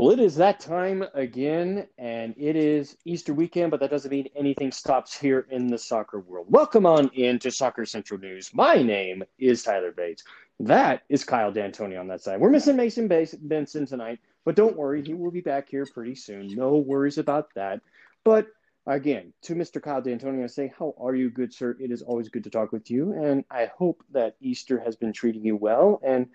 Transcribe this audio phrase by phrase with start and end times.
[0.00, 4.30] Well, it is that time again, and it is Easter weekend, but that doesn't mean
[4.34, 6.46] anything stops here in the soccer world.
[6.48, 8.54] Welcome on into Soccer Central News.
[8.54, 10.24] My name is Tyler Bates.
[10.58, 12.40] That is Kyle D'Antoni on that side.
[12.40, 13.08] We're missing Mason
[13.42, 16.48] Benson tonight, but don't worry, he will be back here pretty soon.
[16.54, 17.82] No worries about that.
[18.24, 18.46] But
[18.86, 19.82] again, to Mr.
[19.82, 21.76] Kyle D'Antoni, I say, How are you, good sir?
[21.78, 25.12] It is always good to talk with you, and I hope that Easter has been
[25.12, 26.00] treating you well.
[26.02, 26.26] And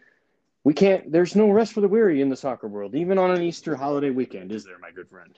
[0.66, 3.42] we can't there's no rest for the weary in the soccer world even on an
[3.42, 5.38] easter holiday weekend is there my good friend?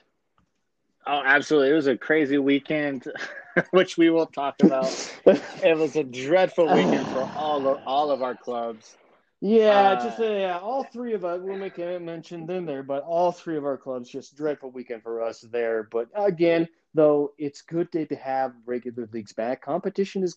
[1.06, 1.70] Oh absolutely.
[1.70, 3.06] It was a crazy weekend
[3.70, 4.92] which we will talk about.
[5.24, 8.96] It was a dreadful weekend for all of all of our clubs.
[9.40, 12.82] Yeah uh, just uh, yeah all three of us we'll make a mention them there
[12.82, 15.88] but all three of our clubs just dreadful weekend for us there.
[15.90, 19.62] But again though it's good to have regular leagues back.
[19.62, 20.36] Competition is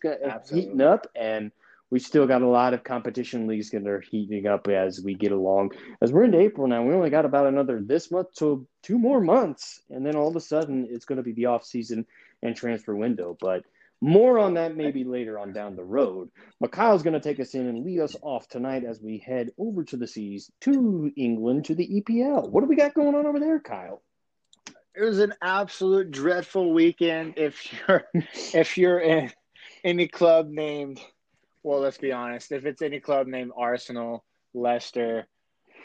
[0.49, 1.51] heating up and
[1.91, 5.33] we still got a lot of competition leagues that are heating up as we get
[5.33, 5.71] along.
[6.01, 9.19] As we're into April now, we only got about another this month to two more
[9.19, 12.07] months, and then all of a sudden it's going to be the off season
[12.41, 13.37] and transfer window.
[13.39, 13.65] But
[13.99, 16.29] more on that maybe later on down the road.
[16.59, 19.51] But Kyle's going to take us in and lead us off tonight as we head
[19.59, 22.49] over to the seas to England to the EPL.
[22.49, 24.01] What do we got going on over there, Kyle?
[24.95, 27.35] It was an absolute dreadful weekend.
[27.37, 28.03] If you're
[28.53, 29.31] if you're in
[29.83, 30.99] any club named
[31.63, 32.51] well, let's be honest.
[32.51, 35.27] If it's any club named Arsenal, Leicester,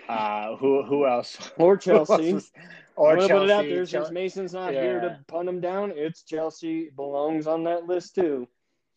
[0.09, 1.51] uh, who who else?
[1.59, 2.33] Or Chelsea.
[2.33, 2.51] else
[2.97, 3.33] or I'm Chelsea.
[3.33, 4.83] Put it out there since Mason's not yeah.
[4.83, 5.93] here to punt him down.
[5.95, 8.49] It's Chelsea belongs on that list too.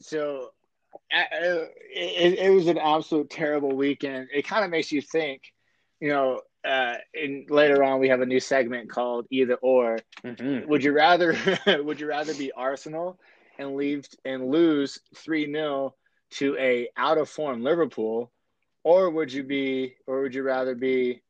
[0.01, 0.49] So
[1.13, 4.29] uh, it, it was an absolute terrible weekend.
[4.33, 5.43] It kind of makes you think,
[5.99, 6.41] you know.
[6.65, 9.97] Uh, and later on, we have a new segment called Either Or.
[10.25, 10.69] Mm-hmm.
[10.69, 11.37] Would you rather?
[11.67, 13.17] would you rather be Arsenal
[13.57, 15.95] and leave and lose three 0
[16.31, 18.31] to a out of form Liverpool,
[18.83, 21.21] or would you be, or would you rather be,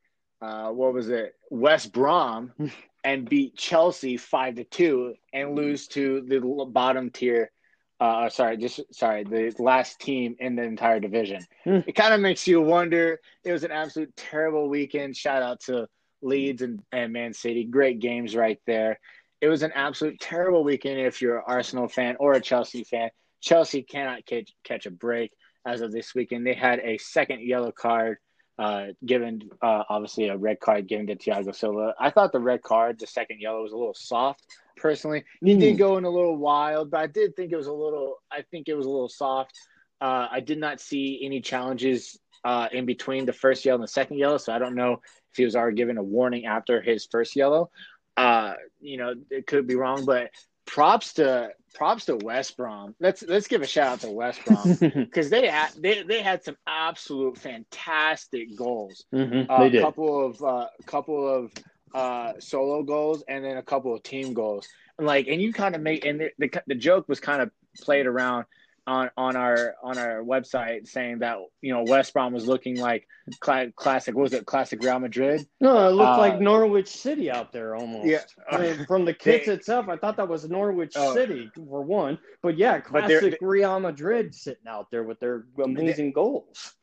[0.42, 2.52] uh, what was it, West Brom,
[3.04, 7.52] and beat Chelsea five to two and lose to the bottom tier?
[8.00, 11.46] Uh, sorry, just sorry, the last team in the entire division.
[11.66, 11.80] Hmm.
[11.86, 13.20] it kind of makes you wonder.
[13.44, 15.18] It was an absolute terrible weekend.
[15.18, 15.88] Shout out to
[16.22, 17.66] Leeds and, and Man City.
[17.66, 19.00] Great games right there.
[19.42, 23.10] It was an absolute terrible weekend if you're an Arsenal fan or a Chelsea fan.
[23.42, 25.32] Chelsea cannot catch, catch a break
[25.66, 26.46] as of this weekend.
[26.46, 28.18] They had a second yellow card
[28.58, 31.96] uh, given, uh, obviously a red card given to Thiago Silva.
[32.00, 34.44] I thought the red card, the second yellow, was a little soft.
[34.76, 35.60] Personally, he mm.
[35.60, 38.16] did go in a little wild, but I did think it was a little.
[38.32, 39.54] I think it was a little soft.
[40.02, 43.92] Uh, I did not see any challenges uh, in between the first yellow and the
[43.92, 44.94] second yellow, so I don't know
[45.32, 47.70] if he was already given a warning after his first yellow.
[48.16, 50.32] Uh, you know, it could be wrong, but
[50.66, 52.96] props to props to West Brom.
[53.00, 56.44] Let's let's give a shout out to West Brom because they had they, they had
[56.44, 59.06] some absolute fantastic goals.
[59.14, 61.52] Mm-hmm, uh, a couple of a uh, couple of
[61.94, 64.68] uh, solo goals and then a couple of team goals.
[64.98, 67.52] And like and you kind of make and the, the the joke was kind of
[67.82, 68.46] played around
[68.90, 73.08] on on our on our website saying that you know West Brom was looking like
[73.44, 74.16] cl- classic.
[74.16, 75.48] was it classic Real Madrid?
[75.62, 78.08] No, it looked uh, like Norwich City out there almost.
[78.08, 81.52] Yeah, I mean, from the kits they, itself, I thought that was Norwich uh, City
[81.56, 82.18] for one.
[82.42, 86.74] But yeah, classic but Real Madrid sitting out there with their amazing they, goals.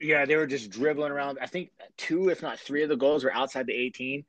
[0.00, 1.38] Yeah, they were just dribbling around.
[1.40, 4.24] I think two, if not three, of the goals were outside the eighteen.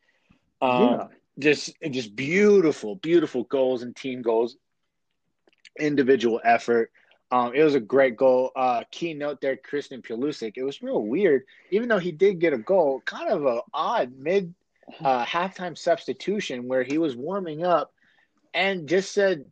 [0.61, 1.07] Um, yeah.
[1.37, 4.55] Just, just beautiful, beautiful goals and team goals,
[5.77, 6.91] individual effort.
[7.31, 8.51] Um, it was a great goal.
[8.55, 10.53] Uh, key note there, Christian Pulisic.
[10.55, 13.01] It was real weird, even though he did get a goal.
[13.05, 14.53] Kind of a odd mid
[15.03, 17.91] uh, halftime substitution where he was warming up
[18.53, 19.45] and just said,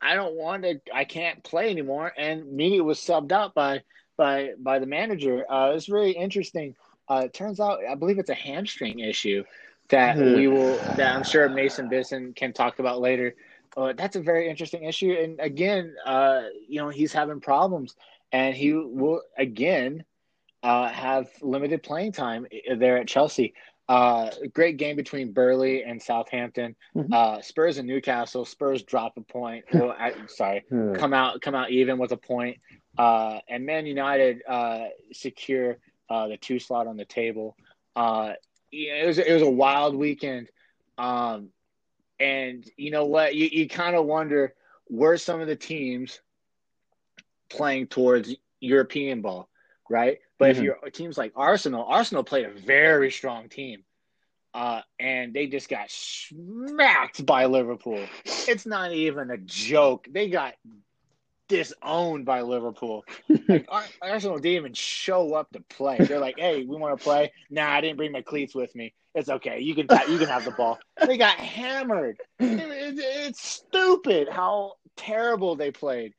[0.00, 0.80] "I don't want to.
[0.94, 3.82] I can't play anymore." And me was subbed out by
[4.16, 5.44] by by the manager.
[5.50, 6.76] Uh, it was really interesting.
[7.08, 9.44] Uh, it turns out, I believe it's a hamstring issue
[9.90, 13.34] that we will that I'm sure Mason Benson can talk about later.
[13.76, 15.12] Uh, that's a very interesting issue.
[15.12, 17.94] And again, uh, you know, he's having problems,
[18.32, 20.04] and he will again
[20.62, 22.46] uh, have limited playing time
[22.76, 23.54] there at Chelsea.
[23.88, 26.74] Uh, great game between Burnley and Southampton.
[26.96, 27.12] Mm-hmm.
[27.12, 28.44] Uh, Spurs and Newcastle.
[28.44, 29.64] Spurs drop a point.
[29.72, 30.94] Well, I, sorry, hmm.
[30.94, 32.58] come out come out even with a point.
[32.96, 34.40] Uh, and Man United
[35.12, 35.76] secure
[36.08, 37.56] the two slot on the table.
[37.94, 38.34] yeah,
[38.72, 40.48] it was it was a wild weekend.
[40.96, 41.50] Um,
[42.18, 43.34] and you know what?
[43.34, 44.54] You, you kind of wonder
[44.86, 46.20] where some of the teams
[47.48, 49.48] playing towards European ball,
[49.88, 50.18] right?
[50.38, 50.58] But mm-hmm.
[50.58, 53.82] if you're teams like Arsenal, Arsenal played a very strong team.
[54.54, 58.02] Uh, and they just got smacked by Liverpool.
[58.24, 60.08] It's not even a joke.
[60.10, 60.54] They got
[61.48, 63.04] disowned by Liverpool.
[63.48, 63.68] like
[64.02, 65.98] Arsenal didn't even show up to play.
[65.98, 68.94] They're like, "Hey, we want to play." Nah, I didn't bring my cleats with me.
[69.14, 69.60] It's okay.
[69.60, 70.78] You can you can have the ball.
[71.06, 72.18] They got hammered.
[72.38, 76.12] It, it, it's stupid how terrible they played.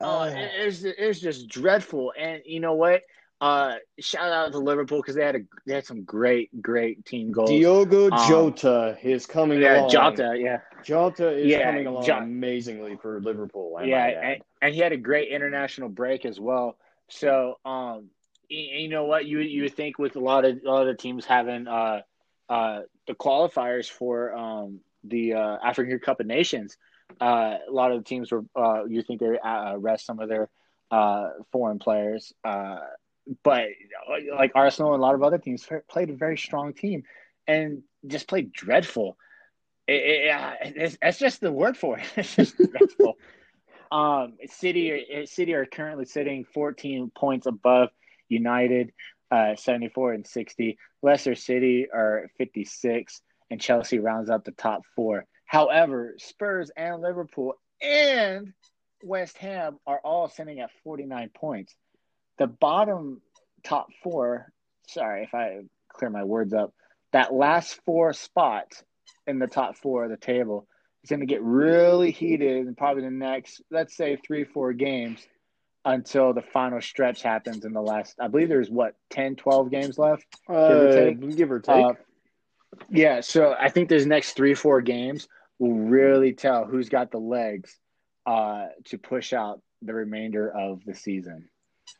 [0.00, 2.12] Uh, it, it's it's just dreadful.
[2.18, 3.02] And you know what?
[3.40, 7.32] Uh, shout out to Liverpool because they had a they had some great great team
[7.32, 7.50] goals.
[7.50, 9.90] Diogo um, Jota is coming yeah, along.
[9.90, 13.78] Jota, yeah, Jota is yeah, coming along amazingly for Liverpool.
[13.84, 16.76] yeah, and, and, he had a great international break as well.
[17.08, 18.10] So, um,
[18.48, 21.24] you, you, know what you you think with a lot of a lot of teams
[21.24, 22.02] having uh
[22.48, 26.76] uh the qualifiers for um the uh, African Cup of Nations,
[27.20, 30.28] uh, a lot of the teams were uh you think they uh, rest some of
[30.28, 30.48] their
[30.90, 32.78] uh foreign players uh
[33.42, 33.68] but
[34.36, 37.04] like Arsenal and a lot of other teams played a very strong team
[37.46, 39.16] and just played dreadful.
[39.86, 42.06] It, it, it's, that's just the word for it.
[42.16, 43.14] It's just dreadful.
[43.92, 47.90] Um, City, City are currently sitting 14 points above
[48.28, 48.92] United,
[49.30, 50.78] uh, 74 and 60.
[51.02, 55.26] Leicester City are 56, and Chelsea rounds out the top four.
[55.44, 58.52] However, Spurs and Liverpool and
[59.04, 61.76] West Ham are all sitting at 49 points
[62.38, 63.20] the bottom
[63.62, 64.52] top four,
[64.88, 66.72] sorry if I clear my words up,
[67.12, 68.82] that last four spots
[69.26, 70.66] in the top four of the table
[71.02, 75.26] It's going to get really heated in probably the next, let's say, three, four games
[75.84, 79.98] until the final stretch happens in the last, I believe there's what, 10, 12 games
[79.98, 80.24] left?
[80.48, 81.36] Uh, give or take.
[81.36, 81.84] Give or take.
[81.84, 81.92] Uh,
[82.90, 85.28] yeah, so I think those next three, four games
[85.58, 87.78] will really tell who's got the legs
[88.26, 91.48] uh, to push out the remainder of the season.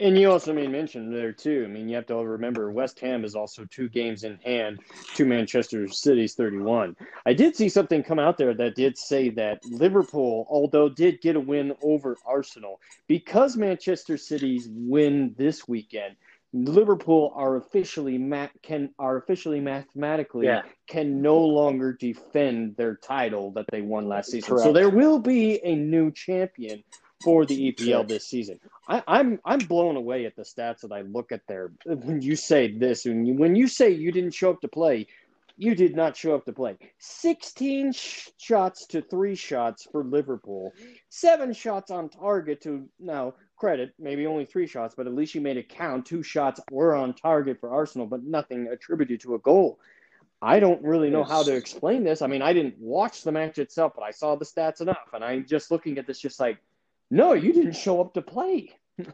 [0.01, 1.65] And you also made mention there too.
[1.65, 4.81] I mean, you have to remember West Ham is also two games in hand
[5.15, 6.97] to Manchester City's 31.
[7.25, 11.37] I did see something come out there that did say that Liverpool, although did get
[11.37, 16.17] a win over Arsenal, because Manchester City's win this weekend,
[16.53, 20.63] Liverpool are officially ma- can are officially mathematically yeah.
[20.87, 24.51] can no longer defend their title that they won last season.
[24.51, 24.65] Correct.
[24.65, 26.85] So there will be a new champion
[27.25, 28.61] for the EPL this season.
[28.87, 31.73] I, am I'm, I'm blown away at the stats that I look at there.
[31.87, 35.07] When you say this, when you, when you say you didn't show up to play,
[35.57, 36.77] you did not show up to play.
[36.99, 40.73] 16 sh- shots to three shots for Liverpool,
[41.09, 45.41] seven shots on target to now credit, maybe only three shots, but at least you
[45.41, 46.07] made it count.
[46.07, 49.79] Two shots were on target for Arsenal, but nothing attributed to a goal.
[50.43, 52.21] I don't really know how to explain this.
[52.21, 55.25] I mean, I didn't watch the match itself, but I saw the stats enough, and
[55.25, 56.59] I'm just looking at this, just like
[57.15, 58.71] no, you didn't show up to play.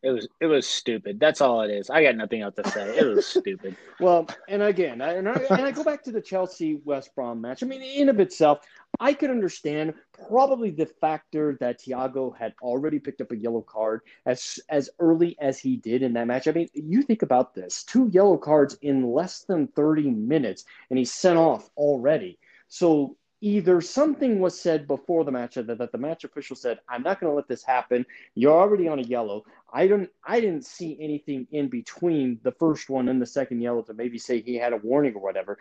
[0.00, 1.18] It was it was stupid.
[1.18, 1.90] That's all it is.
[1.90, 2.96] I got nothing else to say.
[2.96, 3.76] It was stupid.
[3.98, 7.40] well, and again, I, and I, and I go back to the Chelsea West Brom
[7.40, 7.64] match.
[7.64, 8.60] I mean, in of itself,
[9.00, 9.94] I could understand
[10.28, 15.36] probably the factor that Thiago had already picked up a yellow card as as early
[15.40, 16.46] as he did in that match.
[16.46, 20.98] I mean, you think about this: two yellow cards in less than thirty minutes, and
[20.98, 22.38] he's sent off already.
[22.68, 27.02] So either something was said before the match that, that the match official said, "I'm
[27.02, 28.04] not going to let this happen.
[28.34, 30.10] You're already on a yellow." I don't.
[30.24, 34.18] I didn't see anything in between the first one and the second yellow to maybe
[34.18, 35.58] say he had a warning or whatever.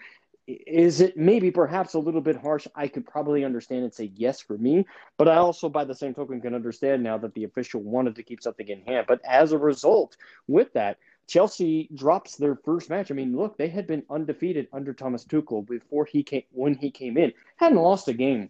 [0.47, 2.67] Is it maybe perhaps a little bit harsh?
[2.73, 4.85] I could probably understand and say yes for me,
[5.17, 8.23] but I also, by the same token, can understand now that the official wanted to
[8.23, 9.07] keep something in hand.
[9.09, 10.15] But as a result,
[10.47, 13.11] with that, Chelsea drops their first match.
[13.11, 16.89] I mean, look, they had been undefeated under Thomas Tuchel before he came when he
[16.89, 17.33] came in.
[17.57, 18.49] Hadn't lost a game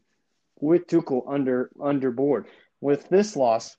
[0.59, 2.45] with Tuchel under under board.
[2.79, 3.75] With this loss,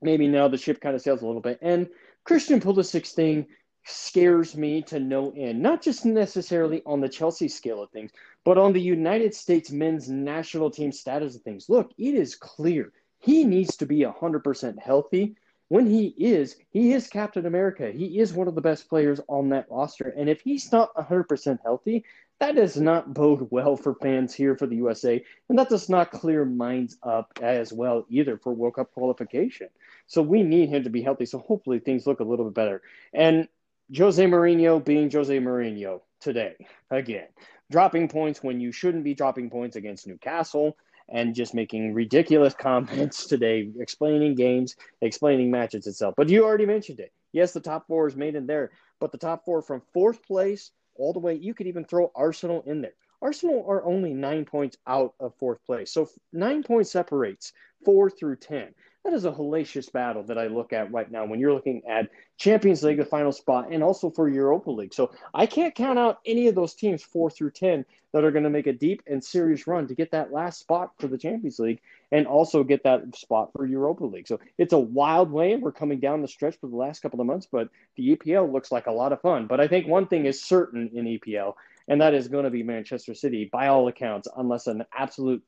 [0.00, 1.58] maybe now the ship kind of sails a little bit.
[1.60, 1.88] And
[2.24, 3.46] Christian Pulisic thing
[3.84, 5.60] scares me to no end.
[5.60, 8.12] Not just necessarily on the Chelsea scale of things,
[8.44, 11.68] but on the United States men's national team status of things.
[11.68, 15.36] Look, it is clear he needs to be 100% healthy
[15.72, 17.90] when he is, he is Captain America.
[17.90, 20.12] He is one of the best players on that roster.
[20.18, 22.04] And if he's not 100% healthy,
[22.40, 25.24] that does not bode well for fans here for the USA.
[25.48, 29.70] And that does not clear minds up as well either for World Cup qualification.
[30.06, 31.24] So we need him to be healthy.
[31.24, 32.82] So hopefully things look a little bit better.
[33.14, 33.48] And
[33.96, 37.28] Jose Mourinho being Jose Mourinho today, again,
[37.70, 40.76] dropping points when you shouldn't be dropping points against Newcastle
[41.12, 46.14] and just making ridiculous comments today, explaining games, explaining matches itself.
[46.16, 47.12] But you already mentioned it.
[47.32, 50.72] Yes, the top four is made in there, but the top four from fourth place
[50.96, 52.94] all the way, you could even throw Arsenal in there.
[53.22, 55.92] Arsenal are only nine points out of fourth place.
[55.92, 57.52] So nine points separates
[57.84, 58.74] four through 10.
[59.04, 62.08] That is a hellacious battle that I look at right now when you're looking at
[62.36, 64.94] Champions League, the final spot, and also for Europa League.
[64.94, 68.44] So I can't count out any of those teams, four through 10, that are going
[68.44, 71.58] to make a deep and serious run to get that last spot for the Champions
[71.58, 71.80] League
[72.12, 74.28] and also get that spot for Europa League.
[74.28, 75.56] So it's a wild way.
[75.56, 78.70] We're coming down the stretch for the last couple of months, but the EPL looks
[78.70, 79.46] like a lot of fun.
[79.46, 81.54] But I think one thing is certain in EPL,
[81.88, 85.42] and that is going to be Manchester City by all accounts, unless an absolute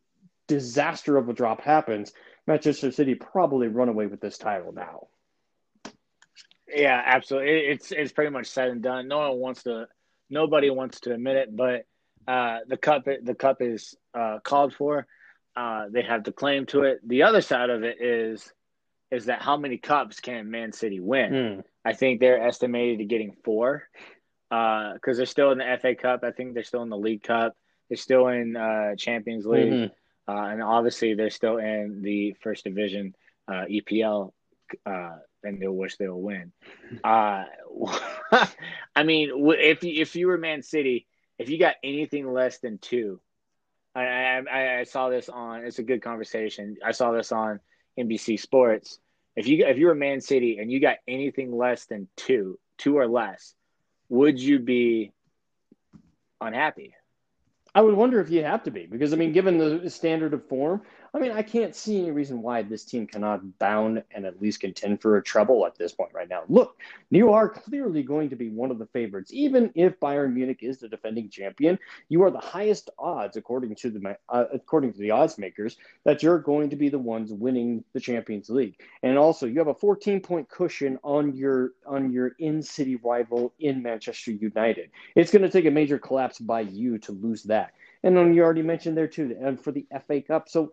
[0.46, 2.12] disaster of a drop happens
[2.46, 5.08] Manchester City probably run away with this title now.
[6.68, 7.50] Yeah, absolutely.
[7.50, 9.08] It's it's pretty much said and done.
[9.08, 9.86] No one wants to,
[10.30, 11.86] nobody wants to admit it, but
[12.26, 15.06] uh, the cup the cup is uh, called for.
[15.56, 17.06] Uh, they have the claim to it.
[17.06, 18.52] The other side of it is
[19.10, 21.32] is that how many cups can Man City win?
[21.32, 21.64] Mm.
[21.84, 23.88] I think they're estimated to getting four
[24.48, 26.24] because uh, they're still in the FA Cup.
[26.24, 27.54] I think they're still in the League Cup.
[27.88, 29.72] They're still in uh, Champions League.
[29.72, 29.92] Mm-hmm.
[30.26, 33.14] Uh, and obviously, they're still in the first division
[33.48, 34.32] uh, EPL,
[34.86, 36.52] uh, and they'll wish they'll win.
[37.02, 37.44] Uh,
[38.96, 41.06] I mean, if you, if you were Man City,
[41.38, 43.20] if you got anything less than two,
[43.94, 45.64] I, I, I saw this on.
[45.64, 46.76] It's a good conversation.
[46.84, 47.60] I saw this on
[47.98, 48.98] NBC Sports.
[49.36, 52.96] If you if you were Man City and you got anything less than two, two
[52.96, 53.54] or less,
[54.08, 55.12] would you be
[56.40, 56.94] unhappy?
[57.74, 60.46] I would wonder if you have to be because I mean, given the standard of
[60.46, 60.82] form,
[61.14, 64.58] I mean, I can't see any reason why this team cannot bound and at least
[64.58, 66.42] contend for a treble at this point right now.
[66.48, 66.76] Look,
[67.08, 70.78] you are clearly going to be one of the favorites, even if Bayern Munich is
[70.78, 71.78] the defending champion.
[72.08, 76.20] You are the highest odds, according to the uh, according to the odds makers, that
[76.20, 78.80] you're going to be the ones winning the Champions League.
[79.04, 83.54] And also, you have a 14 point cushion on your on your in city rival
[83.60, 84.90] in Manchester United.
[85.14, 87.72] It's going to take a major collapse by you to lose that.
[88.02, 90.72] And then you already mentioned there too, and for the FA Cup, so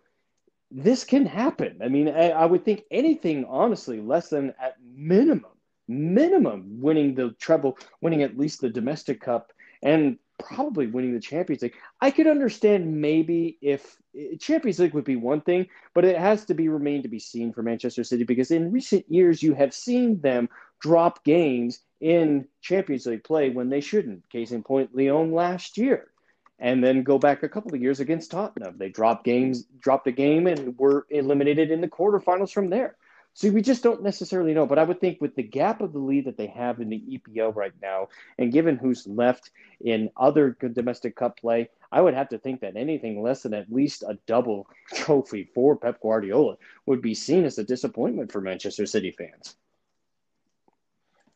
[0.72, 1.78] this can happen.
[1.82, 5.52] I mean, I, I, would think anything, honestly, less than at minimum,
[5.86, 9.52] minimum winning the treble, winning at least the domestic cup,
[9.82, 11.74] and probably winning the Champions League.
[12.00, 16.46] I could understand maybe if eh, Champions League would be one thing, but it has
[16.46, 19.74] to be remain to be seen for Manchester City because in recent years you have
[19.74, 20.48] seen them
[20.80, 24.28] drop games in Champions League play when they shouldn't.
[24.30, 26.11] Case in point, Lyon last year
[26.58, 28.76] and then go back a couple of years against Tottenham.
[28.78, 32.96] They dropped games, dropped a game, and were eliminated in the quarterfinals from there.
[33.34, 34.66] So we just don't necessarily know.
[34.66, 37.00] But I would think with the gap of the lead that they have in the
[37.00, 42.28] EPL right now, and given who's left in other domestic cup play, I would have
[42.30, 46.56] to think that anything less than at least a double trophy for Pep Guardiola
[46.86, 49.56] would be seen as a disappointment for Manchester City fans.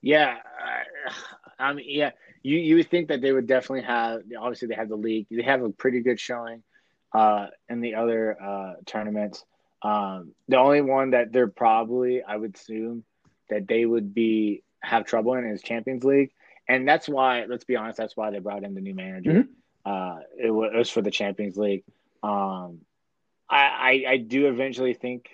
[0.03, 0.37] Yeah,
[1.59, 2.11] I mean, yeah,
[2.43, 4.23] you you would think that they would definitely have.
[4.39, 5.27] Obviously, they have the league.
[5.31, 6.63] They have a pretty good showing
[7.13, 9.45] uh, in the other uh, tournaments.
[9.83, 13.05] Um, the only one that they're probably, I would assume,
[13.51, 16.31] that they would be have trouble in is Champions League,
[16.69, 17.45] and that's why.
[17.47, 19.31] Let's be honest, that's why they brought in the new manager.
[19.31, 19.91] Mm-hmm.
[19.91, 21.85] Uh, it, was, it, was, for the Champions League.
[22.23, 22.81] Um,
[23.49, 25.31] I, I I do eventually think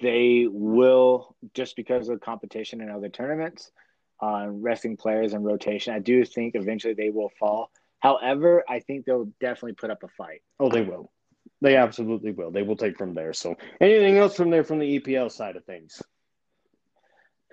[0.00, 3.70] they will just because of competition in other tournaments
[4.24, 5.94] on resting players and rotation.
[5.94, 7.70] I do think eventually they will fall.
[8.00, 10.42] However, I think they'll definitely put up a fight.
[10.58, 11.10] Oh, they will.
[11.60, 12.50] They absolutely will.
[12.50, 13.32] They will take from there.
[13.32, 16.02] So, anything else from there from the EPL side of things?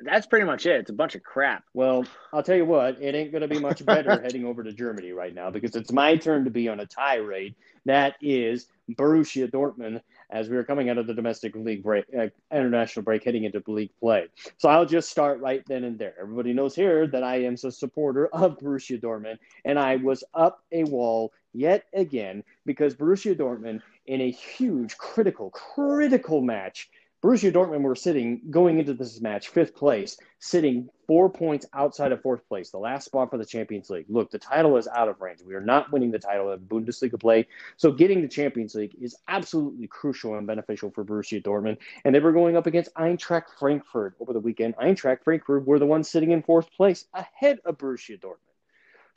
[0.03, 0.79] That's pretty much it.
[0.79, 1.63] It's a bunch of crap.
[1.73, 4.73] Well, I'll tell you what, it ain't going to be much better heading over to
[4.73, 7.55] Germany right now because it's my turn to be on a tirade.
[7.85, 10.01] That is Borussia Dortmund
[10.31, 13.61] as we are coming out of the domestic league break, uh, international break, heading into
[13.67, 14.27] league play.
[14.57, 16.15] So I'll just start right then and there.
[16.21, 20.63] Everybody knows here that I am a supporter of Borussia Dortmund, and I was up
[20.71, 26.89] a wall yet again because Borussia Dortmund, in a huge, critical, critical match,
[27.21, 32.19] Borussia Dortmund were sitting going into this match fifth place, sitting four points outside of
[32.23, 34.07] fourth place, the last spot for the Champions League.
[34.09, 35.41] Look, the title is out of range.
[35.45, 37.47] We are not winning the title of Bundesliga play,
[37.77, 41.77] so getting the Champions League is absolutely crucial and beneficial for Borussia Dortmund.
[42.05, 44.75] And they were going up against Eintracht Frankfurt over the weekend.
[44.77, 48.51] Eintracht Frankfurt were the ones sitting in fourth place, ahead of Borussia Dortmund.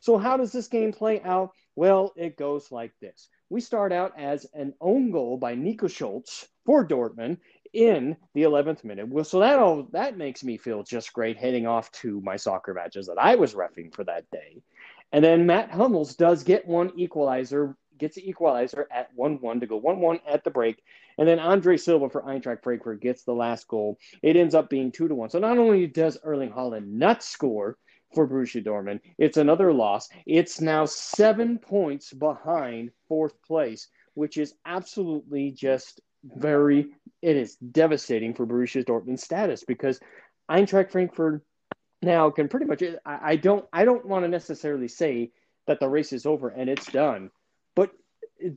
[0.03, 1.53] So how does this game play out?
[1.75, 3.29] Well, it goes like this.
[3.49, 7.39] We start out as an own goal by Nico Schulz for Dortmund
[7.75, 9.09] in the 11th minute.
[9.09, 12.73] Well, so that all that makes me feel just great heading off to my soccer
[12.73, 14.63] matches that I was refing for that day.
[15.13, 19.81] And then Matt Hummels does get one equalizer, gets the equalizer at 1-1 to go
[19.81, 20.83] 1-1 at the break.
[21.19, 23.99] And then Andre Silva for Eintracht Frankfurt gets the last goal.
[24.23, 25.31] It ends up being 2 to 1.
[25.31, 27.77] So not only does Erling Haaland not score
[28.15, 30.09] for Borussia Dortmund, it's another loss.
[30.27, 36.89] It's now 7 points behind fourth place, which is absolutely just very
[37.23, 40.01] it is devastating for Borussia Dortmund's status because
[40.51, 41.43] Eintracht Frankfurt
[42.03, 45.33] now can pretty much I, I don't I don't want to necessarily say
[45.67, 47.31] that the race is over and it's done,
[47.75, 47.91] but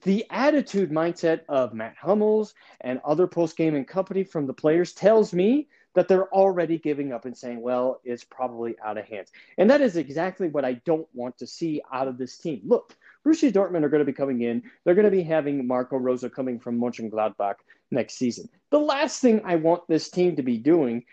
[0.03, 4.91] the attitude mindset of Matt Hummels and other post game and company from the players
[4.91, 9.31] tells me that they're already giving up and saying, well, it's probably out of hands.
[9.57, 12.61] And that is exactly what I don't want to see out of this team.
[12.65, 12.95] Look,
[13.25, 14.63] Borussia Dortmund are going to be coming in.
[14.83, 17.55] They're going to be having Marco Rose coming from Mönchengladbach
[17.91, 18.49] next season.
[18.69, 21.03] The last thing I want this team to be doing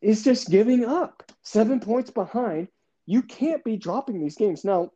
[0.00, 1.22] is just giving up.
[1.42, 2.68] Seven points behind.
[3.06, 4.64] You can't be dropping these games.
[4.64, 4.92] Now,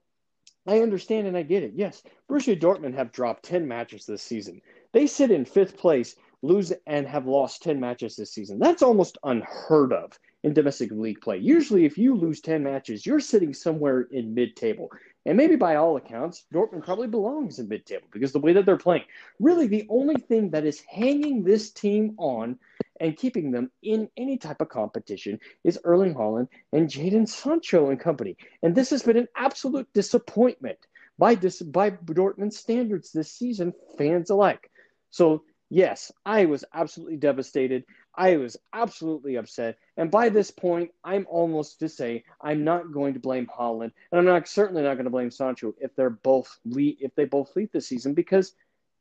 [0.66, 1.72] I understand and I get it.
[1.74, 4.60] Yes, Borussia Dortmund have dropped 10 matches this season.
[4.92, 8.58] They sit in fifth place lose and have lost 10 matches this season.
[8.58, 11.38] That's almost unheard of in domestic league play.
[11.38, 14.90] Usually, if you lose 10 matches, you're sitting somewhere in mid table.
[15.24, 18.66] And maybe by all accounts, Dortmund probably belongs in mid table because the way that
[18.66, 19.04] they're playing.
[19.38, 22.58] Really, the only thing that is hanging this team on
[23.00, 28.00] and keeping them in any type of competition is Erling Haaland and Jadon Sancho and
[28.00, 28.36] company.
[28.62, 30.78] And this has been an absolute disappointment
[31.18, 34.70] by, dis- by Dortmund standards this season, fans alike.
[35.10, 37.84] So yes, I was absolutely devastated.
[38.14, 39.78] I was absolutely upset.
[39.96, 44.18] And by this point, I'm almost to say I'm not going to blame Haaland, and
[44.18, 47.56] I'm not certainly not going to blame Sancho if they're both lead, if they both
[47.56, 48.54] lead this season because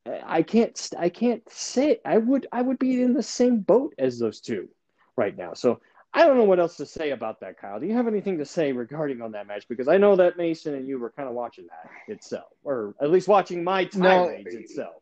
[0.06, 3.94] uh, I can't I can't say I would I would be in the same boat
[4.00, 4.70] as those two
[5.18, 5.54] right now.
[5.54, 5.82] So
[6.14, 7.80] I don't know what else to say about that, Kyle.
[7.82, 9.68] Do you have anything to say regarding on that match?
[9.68, 13.12] Because I know that Mason and you were kind of watching that itself, or at
[13.12, 15.02] least watching my tirades no, itself.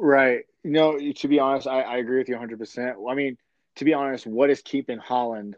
[0.00, 0.44] Right.
[0.62, 3.10] No, to be honest, I, I agree with you 100%.
[3.10, 3.36] I mean,
[3.76, 5.54] to be honest, what is keeping Haaland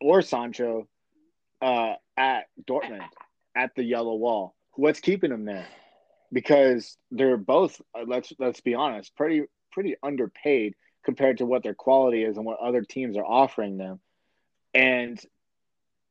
[0.00, 0.88] or Sancho
[1.62, 3.06] uh, at Dortmund
[3.56, 4.56] at the yellow wall?
[4.74, 5.66] What's keeping them there?
[6.32, 10.74] Because they're both uh, let's let's be honest, pretty pretty underpaid
[11.04, 14.00] compared to what their quality is and what other teams are offering them.
[14.74, 15.20] And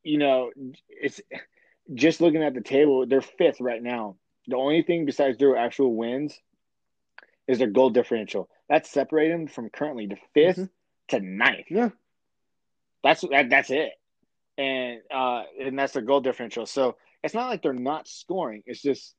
[0.02, 0.52] you know,
[0.88, 1.20] it's
[1.92, 4.16] just looking at the table, they're fifth right now.
[4.46, 6.38] The only thing besides their actual wins
[7.48, 8.48] is their goal differential.
[8.68, 10.64] That's separating them from currently the 5th mm-hmm.
[11.08, 11.66] to ninth.
[11.70, 11.90] Yeah,
[13.02, 13.92] that's that, that's it,
[14.58, 16.66] and uh, and that's their goal differential.
[16.66, 18.62] So it's not like they're not scoring.
[18.66, 19.14] It's just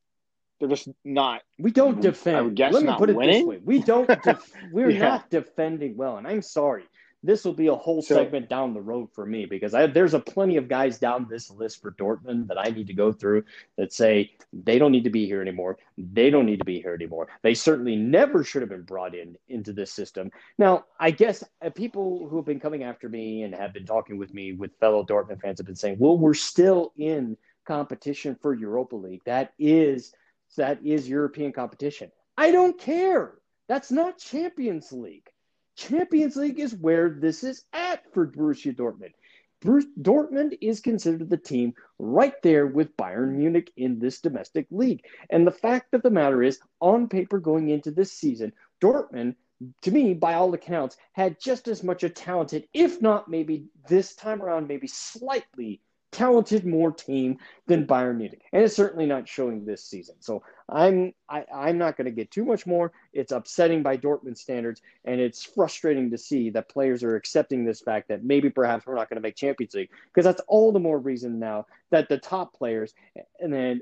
[0.60, 1.42] they're just not.
[1.58, 2.60] We don't defend.
[2.60, 3.34] Let me put it winning.
[3.40, 4.08] this way: we don't.
[4.08, 5.00] Def- we're yeah.
[5.00, 6.84] not defending well, and I'm sorry
[7.24, 10.14] this will be a whole so, segment down the road for me because I, there's
[10.14, 13.44] a plenty of guys down this list for Dortmund that I need to go through
[13.78, 15.78] that say they don't need to be here anymore.
[15.98, 17.28] They don't need to be here anymore.
[17.42, 20.32] They certainly never should have been brought in into this system.
[20.58, 24.18] Now, I guess uh, people who have been coming after me and have been talking
[24.18, 28.54] with me with fellow Dortmund fans have been saying, "Well, we're still in competition for
[28.54, 29.22] Europa League.
[29.26, 30.14] That is
[30.56, 33.34] that is European competition." I don't care.
[33.68, 35.30] That's not Champions League.
[35.78, 39.14] Champions League is where this is at for Borussia Dortmund.
[39.62, 45.04] Bruce, Dortmund is considered the team right there with Bayern Munich in this domestic league.
[45.30, 49.36] And the fact of the matter is, on paper going into this season, Dortmund,
[49.82, 54.14] to me, by all accounts, had just as much a talented, if not maybe this
[54.14, 57.38] time around, maybe slightly talented more team
[57.68, 60.16] than Bayern Munich, and it's certainly not showing this season.
[60.20, 62.92] So I'm I, am i am not going to get too much more.
[63.14, 67.82] It's upsetting by Dortmund standards, and it's frustrating to see that players are accepting this
[67.82, 70.80] fact that maybe perhaps we're not going to make Champions League because that's all the
[70.80, 72.94] more reason now that the top players
[73.40, 73.82] and then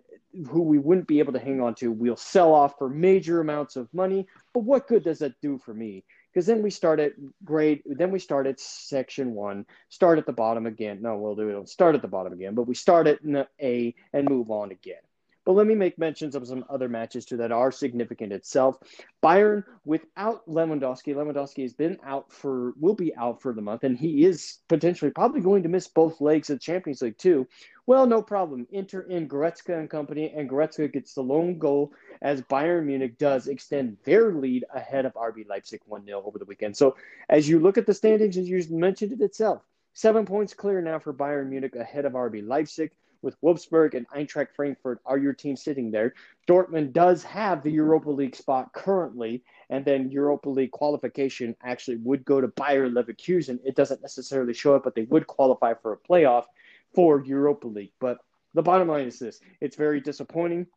[0.49, 3.75] who we wouldn't be able to hang on to, we'll sell off for major amounts
[3.75, 4.27] of money.
[4.53, 6.03] But what good does that do for me?
[6.35, 7.13] because then we start at
[7.45, 11.43] grade then we start at section one start at the bottom again no we'll do
[11.43, 13.19] it We don't start at the bottom again but we start at
[13.61, 15.01] a and move on again
[15.45, 18.77] but let me make mentions of some other matches too that are significant itself.
[19.23, 21.15] Bayern without Lewandowski.
[21.15, 25.12] Lewandowski has been out for will be out for the month, and he is potentially
[25.12, 27.47] probably going to miss both legs of the Champions League too.
[27.86, 28.65] Well, no problem.
[28.73, 33.47] Enter in Goretzka and company, and Goretzka gets the lone goal as Bayern Munich does
[33.47, 36.75] extend their lead ahead of RB Leipzig 1 0 over the weekend.
[36.75, 36.95] So,
[37.29, 39.62] as you look at the standings, as you mentioned it itself,
[39.93, 42.91] seven points clear now for Bayern Munich ahead of RB Leipzig
[43.25, 46.13] with Wolfsburg and Eintracht Frankfurt are your team sitting there.
[46.47, 52.23] Dortmund does have the Europa League spot currently, and then Europa League qualification actually would
[52.23, 53.59] go to Bayer Leverkusen.
[53.65, 56.45] It doesn't necessarily show up, but they would qualify for a playoff
[56.93, 57.93] for Europa League.
[57.99, 58.19] But
[58.53, 60.67] the bottom line is this it's very disappointing.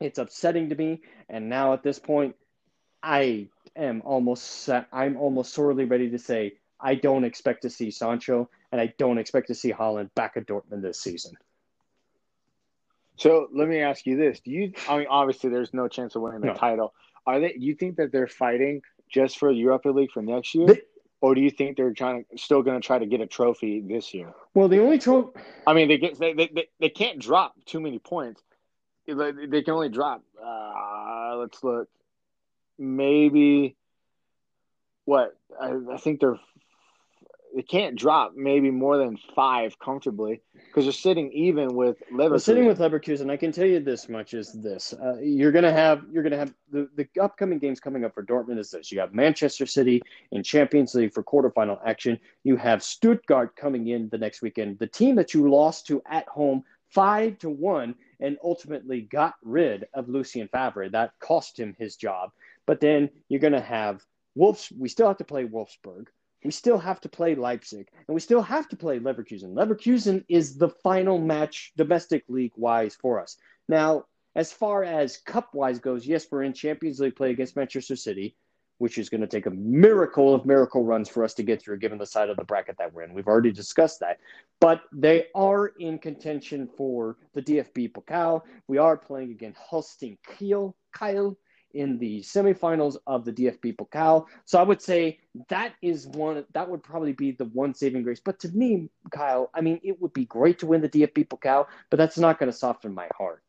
[0.00, 1.02] It's upsetting to me.
[1.28, 2.36] And now at this point,
[3.02, 8.48] I am almost I'm almost sorely ready to say I don't expect to see Sancho
[8.70, 11.34] and I don't expect to see Haaland back at Dortmund this season.
[13.18, 14.72] So let me ask you this: Do you?
[14.88, 16.54] I mean, obviously, there's no chance of winning the no.
[16.54, 16.94] title.
[17.26, 17.54] Are they?
[17.58, 20.66] You think that they're fighting just for the Europa League for next year?
[20.66, 20.82] They,
[21.20, 23.80] or do you think they're trying to, still going to try to get a trophy
[23.80, 24.32] this year?
[24.54, 25.30] Well, the only trophy.
[25.66, 28.40] I mean, they get they, they, they can't drop too many points.
[29.06, 30.22] They can only drop.
[30.42, 31.88] Uh, let's look.
[32.78, 33.76] Maybe
[35.06, 36.38] what I, I think they're
[37.54, 42.30] they can't drop maybe more than five comfortably because they're sitting even with Leverkusen.
[42.30, 45.72] Well, sitting with Leverkusen, I can tell you this much: is this uh, you're gonna
[45.72, 49.00] have you're gonna have the, the upcoming games coming up for Dortmund is this: you
[49.00, 52.18] have Manchester City in Champions League for quarterfinal action.
[52.44, 54.78] You have Stuttgart coming in the next weekend.
[54.78, 59.86] The team that you lost to at home five to one and ultimately got rid
[59.94, 60.88] of Lucien Favre.
[60.88, 62.30] That cost him his job.
[62.66, 64.72] But then you're gonna have Wolves.
[64.78, 66.06] We still have to play Wolfsburg
[66.44, 69.54] we still have to play Leipzig and we still have to play Leverkusen.
[69.54, 73.36] Leverkusen is the final match domestic league wise for us.
[73.68, 77.96] Now, as far as cup wise goes, yes, we're in Champions League play against Manchester
[77.96, 78.36] City,
[78.78, 81.78] which is going to take a miracle of miracle runs for us to get through,
[81.78, 83.14] given the side of the bracket that we're in.
[83.14, 84.18] We've already discussed that.
[84.60, 88.42] But they are in contention for the DFB Pokal.
[88.68, 91.36] We are playing against Holstein Kiel, Kyle,
[91.74, 94.26] in the semifinals of the DFB Pokal.
[94.44, 98.20] So I would say that is one that would probably be the one saving grace.
[98.24, 101.66] But to me, Kyle, I mean, it would be great to win the DFB Pokal,
[101.90, 103.42] but that's not going to soften my heart.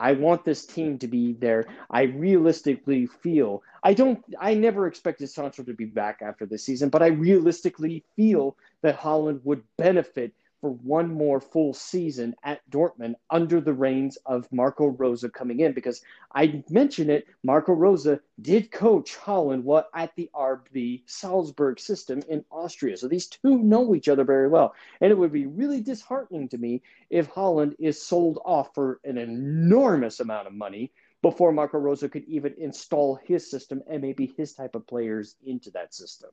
[0.00, 1.66] I want this team to be there.
[1.90, 6.88] I realistically feel I don't I never expected Sancho to be back after this season,
[6.88, 13.14] but I realistically feel that Haaland would benefit for one more full season at Dortmund
[13.30, 16.02] under the reins of Marco Rose coming in because
[16.34, 17.26] I mentioned it.
[17.42, 18.06] Marco Rose
[18.40, 22.96] did coach Haaland what at the RB Salzburg system in Austria.
[22.96, 24.74] So these two know each other very well.
[25.00, 29.18] And it would be really disheartening to me if Haaland is sold off for an
[29.18, 30.92] enormous amount of money
[31.22, 35.70] before Marco Rose could even install his system and maybe his type of players into
[35.72, 36.30] that system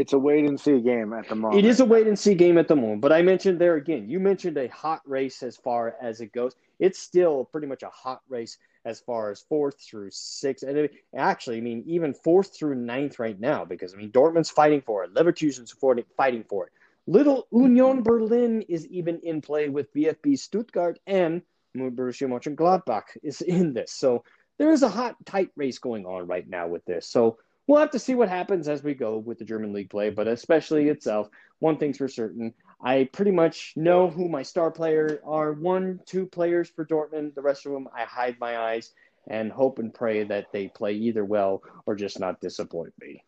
[0.00, 1.62] it's a wait and see game at the moment.
[1.62, 3.02] It is a wait and see game at the moment.
[3.02, 6.54] But I mentioned there again, you mentioned a hot race as far as it goes.
[6.78, 10.66] It's still pretty much a hot race as far as fourth through sixth.
[10.66, 14.48] And it, actually, I mean, even fourth through ninth right now, because I mean, Dortmund's
[14.48, 15.74] fighting for it, Leverkusen's
[16.16, 16.72] fighting for it.
[17.06, 21.42] Little Union Berlin is even in play with VfB Stuttgart and
[21.76, 23.92] Borussia Mönchengladbach is in this.
[23.92, 24.24] So
[24.58, 27.06] there is a hot, tight race going on right now with this.
[27.06, 27.36] So
[27.70, 30.26] we'll have to see what happens as we go with the German league play, but
[30.26, 31.28] especially itself,
[31.60, 32.52] one thing's for certain.
[32.82, 35.52] I pretty much know who my star player are.
[35.52, 37.36] One, two players for Dortmund.
[37.36, 38.92] The rest of them, I hide my eyes
[39.28, 43.22] and hope and pray that they play either well or just not disappoint me.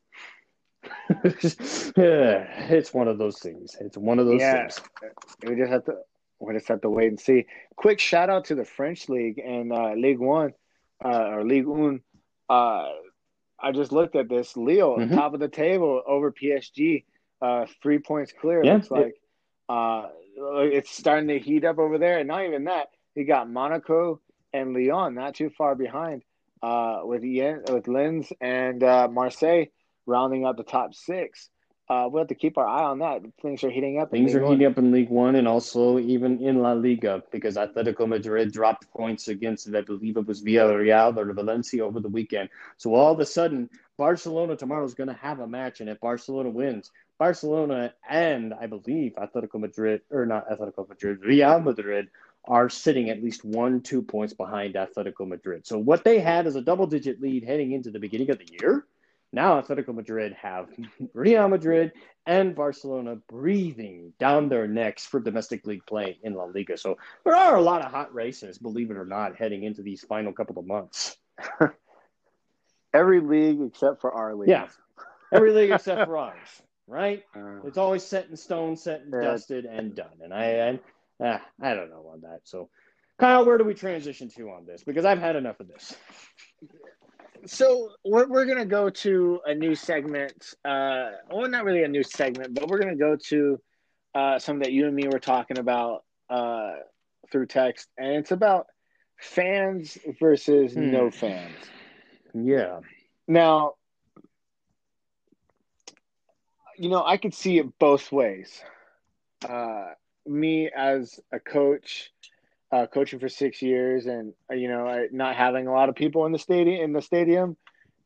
[1.23, 3.77] it's one of those things.
[3.81, 4.59] It's one of those yeah.
[4.59, 4.81] things.
[5.47, 5.99] We just have to
[6.41, 7.47] we just have to wait and see.
[7.77, 10.55] Quick shout out to the French league and uh, League One
[11.05, 12.01] uh, or League One.
[12.49, 12.89] Uh,
[13.63, 14.57] I just looked at this.
[14.57, 15.15] Lille, mm-hmm.
[15.15, 17.05] top of the table over PSG,
[17.41, 18.65] uh, three points clear.
[18.65, 19.15] Yeah, looks like
[19.69, 22.19] uh, it's starting to heat up over there.
[22.19, 24.21] And not even that, you got Monaco
[24.53, 26.23] and Lyon not too far behind,
[26.63, 29.67] uh, with Yen, with Lens and uh, Marseille
[30.07, 31.49] rounding out the top six
[31.93, 33.23] uh, we'll have to keep our eye on that.
[33.43, 34.11] Things are heating up.
[34.11, 38.09] Things are heating up in League One and also even in La Liga because Atletico
[38.09, 42.49] Madrid dropped points against, I believe it was Villarreal or Valencia over the weekend.
[42.79, 46.01] So all of a sudden, Barcelona tomorrow is going to have a match, and if
[46.01, 52.09] Barcelona wins, Barcelona and I believe Atletico Madrid or not Atletico Madrid, Real Madrid
[52.47, 55.67] are sitting at least one, two points behind Atletico Madrid.
[55.67, 58.87] So what they had is a double-digit lead heading into the beginning of the year
[59.33, 60.69] now Atletico Madrid have
[61.15, 61.93] Real Madrid
[62.27, 66.77] and Barcelona breathing down their necks for domestic league play in La Liga.
[66.77, 70.05] So there are a lot of hot races, believe it or not, heading into these
[70.05, 71.17] final couple of months.
[72.95, 74.51] Every league except for our league.
[74.51, 74.69] Yeah.
[75.33, 77.25] Every league except for ours, right?
[77.35, 80.19] Uh, it's always set in stone, set and dusted, and done.
[80.23, 80.81] And I, I,
[81.25, 82.41] ah, I don't know on that.
[82.45, 82.69] So,
[83.19, 84.85] Kyle, where do we transition to on this?
[84.85, 85.97] Because I've had enough of this
[87.47, 90.55] so we're, we're gonna go to a new segment.
[90.65, 93.61] Uh, well, not really a new segment, but we're gonna go to
[94.15, 96.73] uh, something that you and me were talking about uh,
[97.31, 98.67] through text, and it's about
[99.19, 100.91] fans versus hmm.
[100.91, 101.55] no fans.
[102.35, 102.81] Yeah.
[103.29, 103.75] Now,
[106.77, 108.63] you know, I could see it both ways.
[109.47, 109.91] Uh,
[110.27, 112.13] me as a coach
[112.73, 116.27] uh, coaching for six years and uh, you know not having a lot of people
[116.27, 117.57] in the stadium in the stadium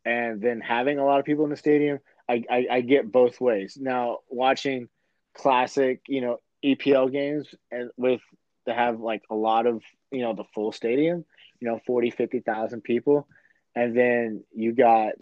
[0.05, 1.99] and then having a lot of people in the stadium
[2.29, 4.89] I, I, I get both ways now watching
[5.35, 8.21] classic you know EPL games and with
[8.67, 11.25] to have like a lot of you know the full stadium
[11.61, 13.29] you know 40 50,000 people
[13.77, 15.15] and then you got,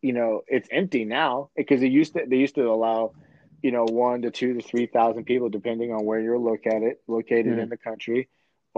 [0.00, 3.12] you know, it's empty now because it used to they used to allow,
[3.60, 7.46] you know, one to two to three thousand people depending on where you're located located
[7.46, 7.60] mm-hmm.
[7.60, 8.28] in the country,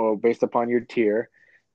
[0.01, 1.29] or based upon your tier.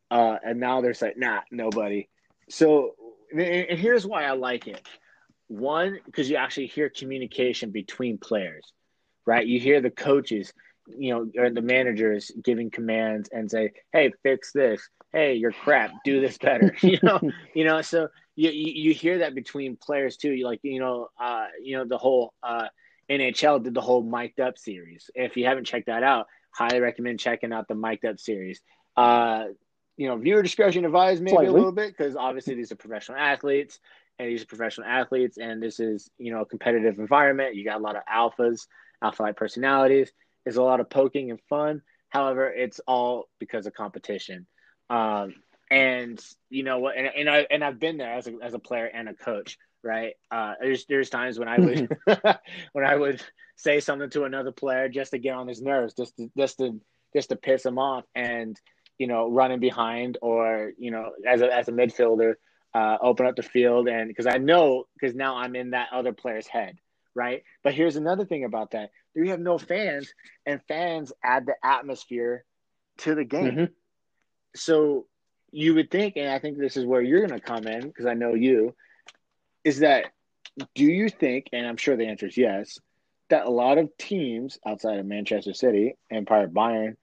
[0.09, 2.09] Uh, and now they're like, nah, nobody.
[2.49, 2.95] So,
[3.31, 4.81] and here's why I like it.
[5.47, 8.73] One, because you actually hear communication between players,
[9.27, 9.45] right?
[9.45, 10.51] You hear the coaches,
[10.87, 14.81] you know, or the managers giving commands and say, "Hey, fix this.
[15.13, 15.91] Hey, you're crap.
[16.03, 17.19] Do this better." you know,
[17.53, 17.81] you know.
[17.83, 20.31] So you you hear that between players too.
[20.31, 22.67] You like, you know, uh, you know, the whole uh,
[23.09, 25.11] NHL did the whole mic'd up series.
[25.13, 28.61] If you haven't checked that out, highly recommend checking out the mic'd up series.
[28.95, 29.45] Uh,
[29.97, 31.49] you know, viewer discretion advised maybe Slightly.
[31.49, 33.79] a little bit because obviously these are professional athletes
[34.19, 37.55] and these are professional athletes, and this is you know a competitive environment.
[37.55, 38.67] You got a lot of alphas,
[39.01, 40.11] alpha like personalities.
[40.43, 41.81] There's a lot of poking and fun.
[42.09, 44.47] However, it's all because of competition.
[44.89, 45.35] Um,
[45.69, 46.95] and you know what?
[46.97, 49.57] And, and I and I've been there as a as a player and a coach.
[49.85, 50.15] Right?
[50.31, 51.97] Uh, there's there's times when I would
[52.73, 53.21] when I would
[53.55, 56.81] say something to another player just to get on his nerves, just to, just to
[57.13, 58.59] just to piss him off, and
[58.97, 62.33] you know running behind or you know as a as a midfielder
[62.73, 66.11] uh, open up the field and because I know because now I'm in that other
[66.11, 66.77] player's head,
[67.13, 67.43] right?
[67.63, 70.13] But here's another thing about that: we have no fans,
[70.45, 72.43] and fans add the atmosphere
[72.99, 73.51] to the game.
[73.51, 73.65] Mm-hmm.
[74.55, 75.05] So
[75.51, 78.05] you would think, and I think this is where you're going to come in because
[78.05, 78.75] I know you,
[79.65, 80.05] is that
[80.75, 82.79] do you think, and I'm sure the answer is yes,
[83.29, 86.95] that a lot of teams outside of Manchester City, Empire Bayern,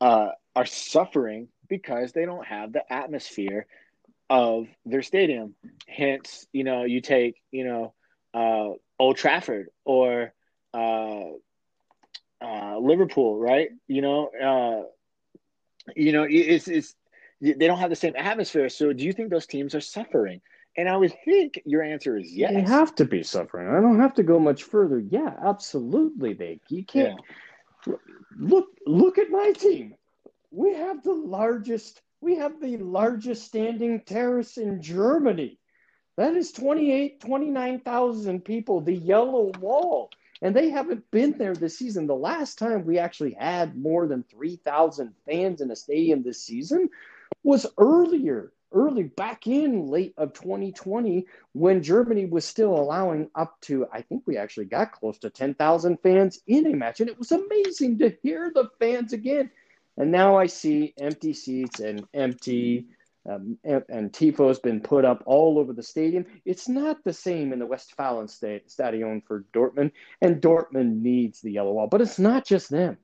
[0.00, 3.66] uh, are suffering because they don't have the atmosphere
[4.28, 5.54] of their stadium.
[5.88, 7.94] Hence, you know, you take, you know,
[8.34, 10.34] uh, Old Trafford or
[10.74, 11.24] uh,
[12.42, 13.70] uh, Liverpool, right?
[13.88, 14.82] You know, uh,
[15.96, 16.94] you know, it's it's
[17.40, 18.68] they don't have the same atmosphere.
[18.68, 20.40] So, do you think those teams are suffering?
[20.76, 22.52] And I would think your answer is yes.
[22.52, 23.68] They have to be suffering.
[23.68, 25.00] I don't have to go much further.
[25.00, 26.32] Yeah, absolutely.
[26.32, 27.20] They you can't
[27.86, 27.94] yeah.
[28.38, 29.94] look look at my team.
[30.52, 35.58] We have the largest we have the largest standing terrace in Germany.
[36.16, 40.10] That is 28, 29,000 people, the yellow wall.
[40.42, 42.06] And they haven't been there this season.
[42.06, 46.88] The last time we actually had more than 3,000 fans in a stadium this season
[47.42, 53.86] was earlier, early back in late of 2020 when Germany was still allowing up to,
[53.92, 57.00] I think we actually got close to 10,000 fans in a match.
[57.00, 59.50] And it was amazing to hear the fans again.
[59.96, 62.86] And now I see empty seats and empty
[63.28, 66.24] um, and, tifo has been put up all over the stadium.
[66.44, 68.30] It's not the same in the Westfalen
[68.66, 71.86] Stadion for Dortmund, and Dortmund needs the yellow wall.
[71.86, 72.96] But it's not just them.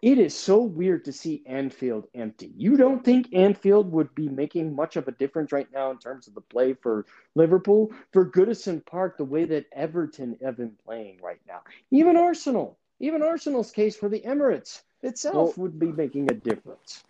[0.00, 2.52] It is so weird to see Anfield empty.
[2.56, 6.28] You don't think Anfield would be making much of a difference right now in terms
[6.28, 7.90] of the play for Liverpool?
[8.12, 11.62] For Goodison Park, the way that Everton have been playing right now.
[11.90, 17.02] Even Arsenal, even Arsenal's case for the Emirates itself well, would be making a difference.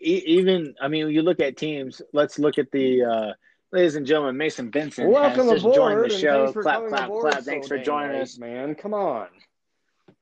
[0.00, 2.02] Even, I mean, you look at teams.
[2.12, 3.32] Let's look at the, uh,
[3.70, 6.52] ladies and gentlemen, Mason Benson Welcome has just joined the show.
[6.52, 7.42] Clap, clap, clap!
[7.44, 8.74] Thanks for joining us, man.
[8.74, 9.28] Come on.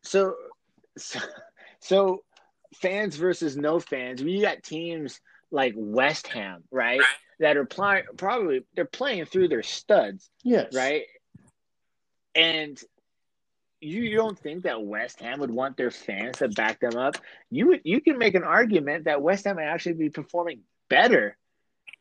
[0.02, 0.34] So,
[0.96, 1.20] so,
[1.80, 2.24] so,
[2.74, 4.22] fans versus no fans.
[4.22, 7.00] We got teams like West Ham, right?
[7.38, 10.30] That are playing probably they're playing through their studs.
[10.42, 10.74] Yes.
[10.74, 11.02] Right.
[12.34, 12.80] And
[13.80, 17.16] you don't think that West Ham would want their fans to back them up?
[17.50, 21.36] You would, you can make an argument that West Ham might actually be performing better.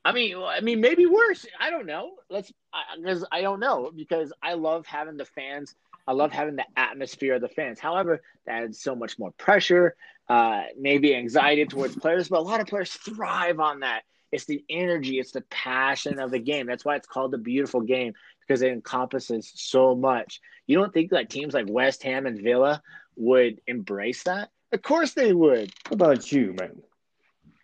[0.03, 1.45] I mean, I mean, maybe worse.
[1.60, 2.12] I don't know.
[2.29, 2.51] Let's
[2.97, 5.73] because I, I don't know because I love having the fans.
[6.07, 7.79] I love having the atmosphere of the fans.
[7.79, 9.95] However, that adds so much more pressure,
[10.29, 12.29] uh, maybe anxiety towards players.
[12.29, 14.03] But a lot of players thrive on that.
[14.31, 16.67] It's the energy, it's the passion of the game.
[16.67, 20.41] That's why it's called the beautiful game because it encompasses so much.
[20.67, 22.81] You don't think that teams like West Ham and Villa
[23.15, 24.49] would embrace that?
[24.71, 25.71] Of course they would.
[25.85, 26.81] How about you, man?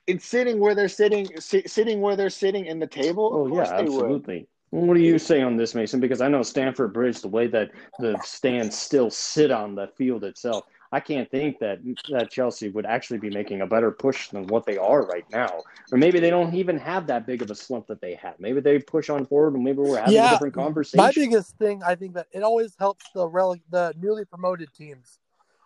[0.07, 3.31] In sitting where they're sitting, si- sitting where they're sitting in the table.
[3.33, 4.39] Oh yeah, absolutely.
[4.39, 4.47] Would.
[4.71, 5.99] What do you say on this, Mason?
[5.99, 10.23] Because I know Stamford Bridge, the way that the stands still sit on the field
[10.23, 11.79] itself, I can't think that
[12.09, 15.61] that Chelsea would actually be making a better push than what they are right now.
[15.91, 18.35] Or maybe they don't even have that big of a slump that they had.
[18.39, 21.03] Maybe they push on forward, and maybe we're having yeah, a different conversation.
[21.03, 25.19] My biggest thing, I think that it always helps the rel- the newly promoted teams,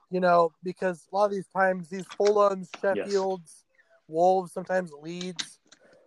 [0.09, 3.63] you know, because a lot of these times these Fulhams, Sheffields, yes.
[4.07, 5.54] Wolves, sometimes Leeds,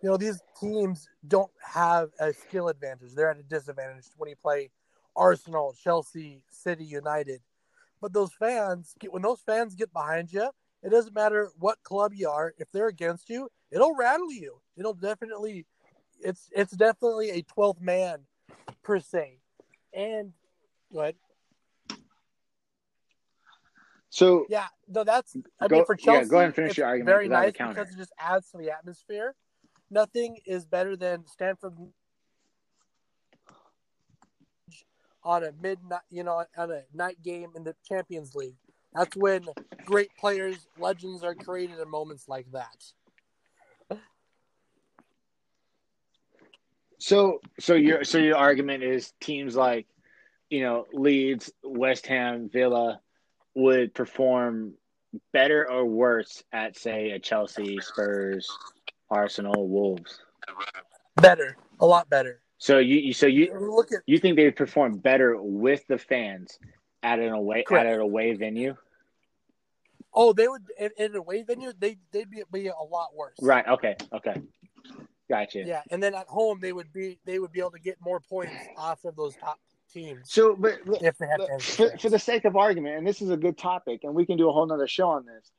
[0.03, 3.15] you know, these teams don't have a skill advantage.
[3.15, 4.71] They're at a disadvantage when you play
[5.17, 7.41] Arsenal, Chelsea, City, United
[8.01, 10.51] but those fans get when those fans get behind you,
[10.83, 12.55] it doesn't matter what club you are.
[12.59, 14.61] If they're against you, it'll rattle you.
[14.77, 15.67] It'll definitely,
[16.21, 18.21] it's it's definitely a 12th man
[18.83, 19.39] per se.
[19.93, 20.33] And
[20.93, 21.17] go ahead.
[24.11, 26.25] So yeah, no, that's I go, mean for Chelsea.
[26.25, 27.07] Yeah, go ahead and finish your argument.
[27.07, 29.35] Very nice because it just adds to the atmosphere.
[29.90, 31.74] Nothing is better than Stamford
[35.22, 38.57] on a midnight, you know, on a night game in the Champions League.
[38.94, 39.46] That's when
[39.85, 42.85] great players, legends are created in moments like that.
[46.98, 49.87] So, so your so your argument is teams like,
[50.51, 53.01] you know, Leeds, West Ham, Villa
[53.55, 54.74] would perform
[55.33, 58.48] better or worse at say a Chelsea, Spurs,
[59.11, 60.21] Arsenal, Wolves.
[61.16, 62.40] Better, a lot better.
[62.59, 66.59] So you, so you look at you think they perform better with the fans
[67.03, 67.87] at an away Correct.
[67.87, 68.77] at an away venue?
[70.12, 71.73] Oh, they would in, in an away venue.
[71.79, 73.37] They they'd be, be a lot worse.
[73.40, 73.66] Right.
[73.66, 73.97] Okay.
[74.12, 74.42] Okay.
[75.29, 75.62] Gotcha.
[75.64, 78.18] Yeah, and then at home they would be they would be able to get more
[78.18, 79.59] points off of those top
[79.92, 80.21] teams.
[80.25, 83.37] So, but if they have for, for the sake of argument, and this is a
[83.37, 85.53] good topic, and we can do a whole nother show on this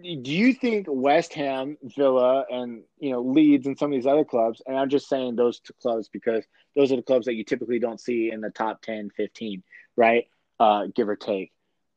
[0.00, 4.24] do you think West Ham, Villa, and you know Leeds and some of these other
[4.24, 7.44] clubs, and I'm just saying those two clubs because those are the clubs that you
[7.44, 9.62] typically don't see in the top 10, 15,
[9.96, 10.26] right?
[10.58, 11.52] Uh, give or take.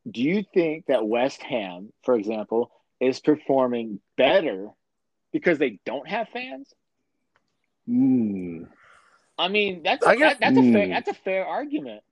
[0.09, 4.69] Do you think that West Ham, for example, is performing better
[5.33, 6.71] because they don't have fans?
[7.89, 8.67] Mm.
[9.39, 10.69] I mean, that's a, guess, that, that's mm.
[10.69, 10.91] a fair hmm.
[10.91, 12.03] that's a fair argument.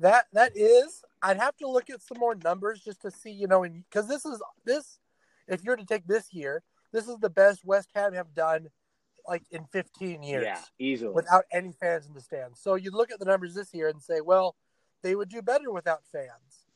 [0.00, 1.04] That that is.
[1.22, 4.26] I'd have to look at some more numbers just to see, you know, because this
[4.26, 4.98] is this
[5.48, 8.68] if you're to take this year, this is the best West Ham have done
[9.26, 10.44] like in 15 years.
[10.44, 11.12] Yeah, easily.
[11.12, 12.60] Without any fans in the stands.
[12.60, 14.56] So you look at the numbers this year and say, well,
[15.02, 16.66] they would do better without fans.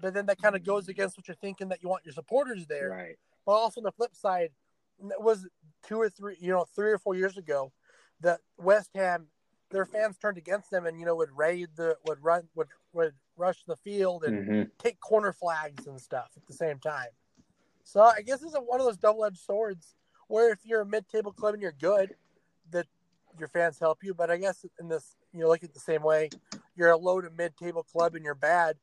[0.00, 2.66] But then that kind of goes against what you're thinking that you want your supporters
[2.66, 2.90] there.
[2.90, 3.16] Right.
[3.44, 4.50] But also on the flip side,
[5.00, 5.46] it was
[5.86, 7.72] two or three, you know, three or four years ago
[8.20, 9.26] that West Ham,
[9.70, 13.14] their fans turned against them and, you know, would raid the, would run, would, would
[13.36, 14.62] rush the field and mm-hmm.
[14.78, 17.08] take corner flags and stuff at the same time.
[17.88, 19.94] So I guess it's a, one of those double-edged swords
[20.26, 22.14] where if you're a mid-table club and you're good,
[22.70, 22.86] that
[23.38, 24.12] your fans help you.
[24.12, 26.28] But I guess in this, you know, look at the same way,
[26.76, 28.76] you're a low to mid-table club and you're bad.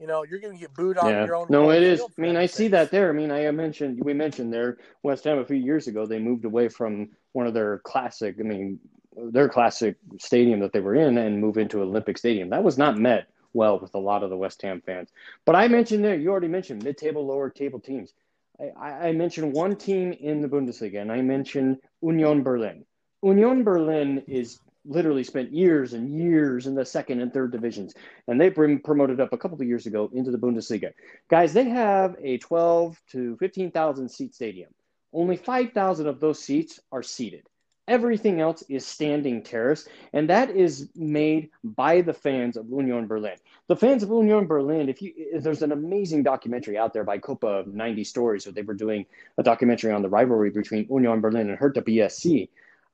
[0.00, 1.24] You know, you're going to get booed on yeah.
[1.24, 1.46] your own.
[1.48, 2.00] No, it is.
[2.00, 3.08] I mean, I see that there.
[3.10, 6.04] I mean, I mentioned we mentioned there West Ham a few years ago.
[6.04, 8.36] They moved away from one of their classic.
[8.40, 8.80] I mean,
[9.16, 12.50] their classic stadium that they were in and move into Olympic Stadium.
[12.50, 15.10] That was not met well with a lot of the West Ham fans.
[15.44, 18.12] But I mentioned there, you already mentioned mid-table, lower table teams.
[18.60, 22.84] I, I mentioned one team in the Bundesliga, and I mentioned Union Berlin.
[23.22, 27.94] Union Berlin is literally spent years and years in the second and third divisions,
[28.26, 30.92] and they've been promoted up a couple of years ago into the Bundesliga.
[31.28, 34.70] Guys, they have a 12 to 15,000 seat stadium.
[35.12, 37.46] Only 5,000 of those seats are seated.
[37.88, 43.36] Everything else is standing terrace, and that is made by the fans of Union Berlin.
[43.66, 47.18] The fans of Union Berlin, if you if there's an amazing documentary out there by
[47.18, 49.06] Copa 90 Stories, where they were doing
[49.38, 52.48] a documentary on the rivalry between Union Berlin and Hertha BSC.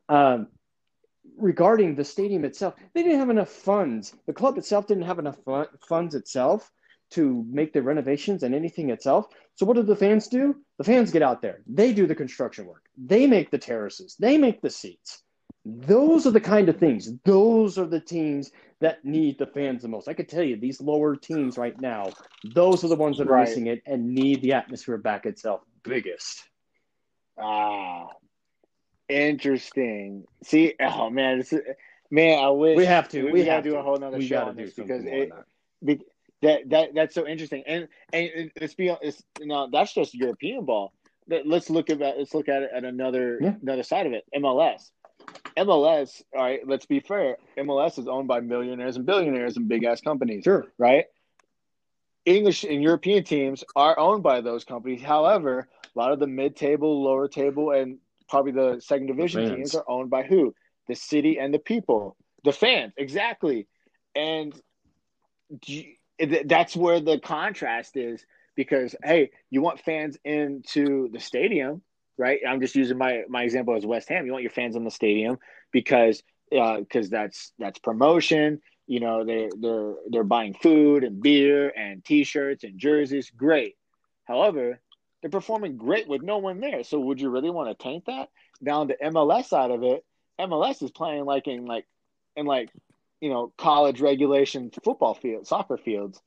[0.08, 0.48] Um,
[1.36, 4.14] regarding the stadium itself, they didn't have enough funds.
[4.26, 5.38] The club itself didn't have enough
[5.88, 6.70] funds itself
[7.14, 9.26] to make the renovations and anything itself.
[9.54, 10.56] So what do the fans do?
[10.78, 11.60] The fans get out there.
[11.66, 12.84] They do the construction work.
[12.96, 14.16] They make the terraces.
[14.18, 15.22] They make the seats.
[15.64, 17.10] Those are the kind of things.
[17.24, 18.50] Those are the teams
[18.80, 20.08] that need the fans the most.
[20.08, 22.12] I could tell you these lower teams right now,
[22.54, 23.48] those are the ones that are right.
[23.48, 26.42] missing it and need the atmosphere back itself biggest.
[27.38, 28.08] Ah,
[29.08, 30.24] interesting.
[30.42, 31.60] See, oh man, this is,
[32.10, 33.24] man, I wish we have to.
[33.24, 35.32] We, we have to do a whole nother we show on this because it,
[35.82, 36.00] be,
[36.44, 37.64] that that that's so interesting.
[37.66, 40.92] And and it's be it's no, that's just European ball.
[41.26, 42.00] Let's look at.
[42.00, 43.54] Let's look at it at another yeah.
[43.62, 44.24] another side of it.
[44.36, 44.90] MLS.
[45.56, 47.36] MLS, all right, let's be fair.
[47.56, 50.44] MLS is owned by millionaires and billionaires and big ass companies.
[50.44, 50.66] Sure.
[50.78, 51.06] Right?
[52.26, 55.02] English and European teams are owned by those companies.
[55.02, 59.74] However, a lot of the mid table, lower table, and probably the second division teams
[59.74, 60.54] are owned by who?
[60.88, 62.16] The city and the people.
[62.42, 63.66] The fans, exactly.
[64.14, 64.58] And
[65.66, 68.24] you, that's where the contrast is
[68.56, 71.82] because hey, you want fans into the stadium,
[72.16, 72.40] right?
[72.46, 74.26] I'm just using my my example as West Ham.
[74.26, 75.38] You want your fans in the stadium
[75.72, 78.60] because because uh, that's that's promotion.
[78.86, 83.30] You know, they they're they're buying food and beer and T-shirts and jerseys.
[83.30, 83.74] Great.
[84.24, 84.80] However,
[85.20, 86.84] they're performing great with no one there.
[86.84, 88.28] So would you really want to taint that?
[88.62, 90.04] Down the MLS side of it,
[90.38, 91.86] MLS is playing like in like
[92.36, 92.70] in like
[93.20, 96.20] you know college regulation football field, soccer fields.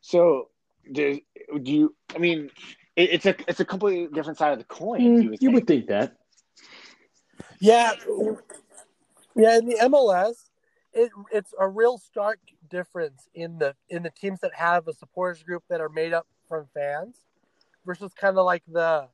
[0.00, 0.48] So
[0.90, 1.20] do
[1.64, 1.94] you?
[2.14, 2.50] I mean,
[2.96, 5.00] it, it's a it's a completely different side of the coin.
[5.00, 6.16] Mm, you, would, you would think that.
[7.60, 7.92] Yeah,
[9.34, 9.58] yeah.
[9.58, 10.36] In the MLS,
[10.92, 12.38] it it's a real stark
[12.68, 16.26] difference in the in the teams that have a supporters group that are made up
[16.48, 17.16] from fans
[17.84, 19.08] versus kind of like the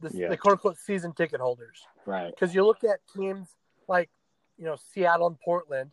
[0.00, 0.28] the, yeah.
[0.28, 1.82] the quote unquote season ticket holders.
[2.06, 2.30] Right.
[2.30, 3.48] Because you look at teams
[3.88, 4.10] like
[4.56, 5.90] you know Seattle and Portland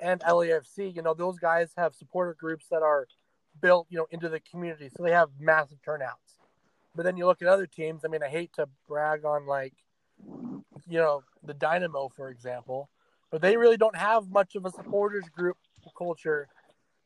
[0.00, 0.94] and LAFC.
[0.94, 3.06] You know those guys have supporter groups that are
[3.60, 6.38] built you know into the community, so they have massive turnouts.
[6.94, 8.04] But then you look at other teams.
[8.04, 9.74] I mean, I hate to brag on like
[10.88, 12.88] you know the Dynamo, for example,
[13.30, 15.56] but they really don't have much of a supporters group
[15.96, 16.48] culture.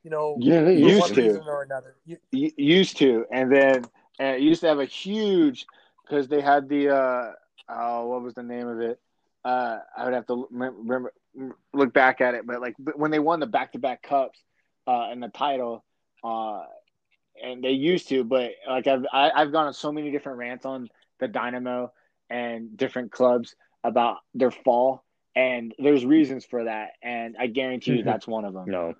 [0.03, 1.97] You know, yeah, they used to or another.
[2.05, 2.19] You,
[2.57, 3.85] used to, and then
[4.19, 5.67] and used to have a huge
[6.03, 7.33] because they had the uh,
[7.69, 9.01] oh, what was the name of it?
[9.45, 11.13] Uh, I would have to remember
[11.73, 14.39] look back at it, but like when they won the back to back cups
[14.87, 15.85] uh, and the title,
[16.25, 16.63] uh,
[17.43, 20.11] and they used to, but like I've I, have i have gone on so many
[20.11, 20.89] different rants on
[21.21, 21.93] the Dynamo
[22.31, 25.05] and different clubs about their fall
[25.37, 28.09] and there's reasons for that, and I guarantee you mm-hmm.
[28.09, 28.65] that's one of them.
[28.67, 28.95] No.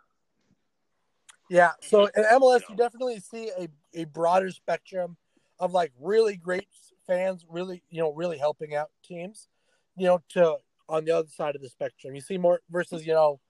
[1.49, 5.17] Yeah, so in MLS, you definitely see a, a broader spectrum
[5.59, 6.69] of like really great
[7.07, 9.49] fans, really you know really helping out teams,
[9.97, 10.57] you know, to
[10.89, 12.15] on the other side of the spectrum.
[12.15, 13.41] You see more versus you know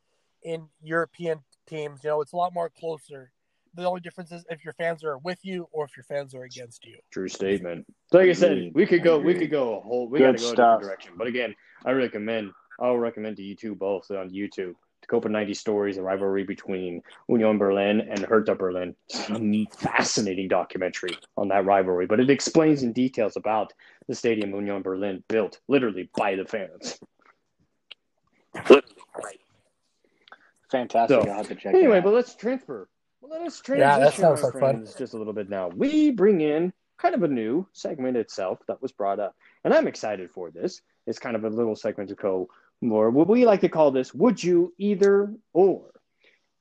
[0.42, 3.32] in European teams, you know, it's a lot more closer.
[3.74, 6.44] The only difference is if your fans are with you or if your fans are
[6.44, 6.96] against you.
[7.12, 7.84] True statement.
[8.10, 10.32] So Like I said, we could go, we could go a whole, we got to
[10.32, 10.50] go stuff.
[10.50, 11.12] a different direction.
[11.18, 14.74] But again, I recommend I'll recommend to you two both on YouTube.
[15.02, 18.94] The Copa 90 stories, the rivalry between Union Berlin and Hertha Berlin.
[19.08, 23.72] It's a fascinating documentary on that rivalry, but it explains in details about
[24.08, 26.98] the stadium Union Berlin built literally by the fans.
[30.70, 31.22] Fantastic.
[31.22, 32.88] So, I'll have to check anyway, but let's transfer.
[33.20, 34.86] Well, let's transition yeah, that sounds like fun.
[34.98, 35.68] just a little bit now.
[35.68, 39.86] We bring in kind of a new segment itself that was brought up, and I'm
[39.86, 40.80] excited for this.
[41.06, 42.48] It's kind of a little segment to go
[42.80, 45.90] more what we like to call this would you either or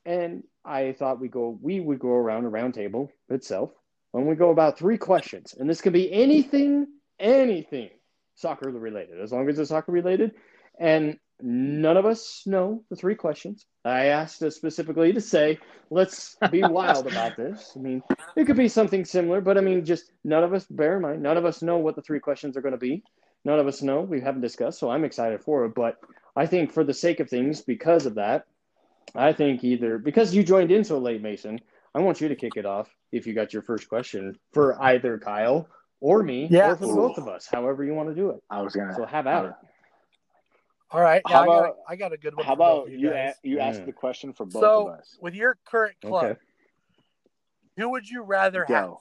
[0.05, 3.71] and i thought we go we would go around a round table itself
[4.11, 6.87] when we go about three questions and this can be anything
[7.19, 7.89] anything
[8.35, 10.31] soccer related as long as it's soccer related
[10.79, 15.57] and none of us know the three questions i asked us specifically to say
[15.89, 18.01] let's be wild about this i mean
[18.38, 21.21] it could be something similar but i mean just none of us bear in mind
[21.21, 23.03] none of us know what the three questions are going to be
[23.45, 24.01] none of us know.
[24.01, 25.75] We haven't discussed, so I'm excited for it.
[25.75, 25.97] But
[26.36, 28.47] I think for the sake of things, because of that,
[29.13, 31.59] I think either because you joined in so late, Mason,
[31.93, 35.17] I want you to kick it off if you got your first question for either
[35.19, 35.69] Kyle
[36.01, 36.71] or me yeah.
[36.71, 38.41] or for both of us, however you want to do it.
[38.49, 39.51] I was gonna so have at it.
[40.95, 41.21] All right.
[41.27, 42.45] Yeah, how about, I, got a, I got a good one.
[42.45, 42.97] How about you?
[42.97, 45.17] You, a, you ask the question for both so, of us.
[45.19, 46.39] with your current club, okay.
[47.75, 48.73] who would you rather Go.
[48.73, 48.93] have?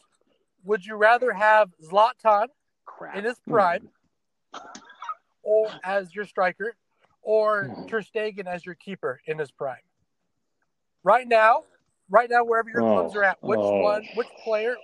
[0.65, 2.49] Would you rather have Zlatan
[2.85, 3.15] Crap.
[3.15, 3.89] in his prime,
[4.53, 4.61] mm
[5.45, 6.75] or as your striker,
[7.21, 7.87] or hmm.
[7.87, 9.77] Ter Stegen as your keeper in his prime.
[11.03, 11.65] Right now,
[12.09, 13.81] right now, wherever your oh, clubs are at, which oh.
[13.83, 14.75] one, which player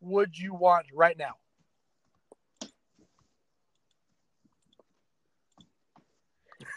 [0.00, 1.34] would you want right now?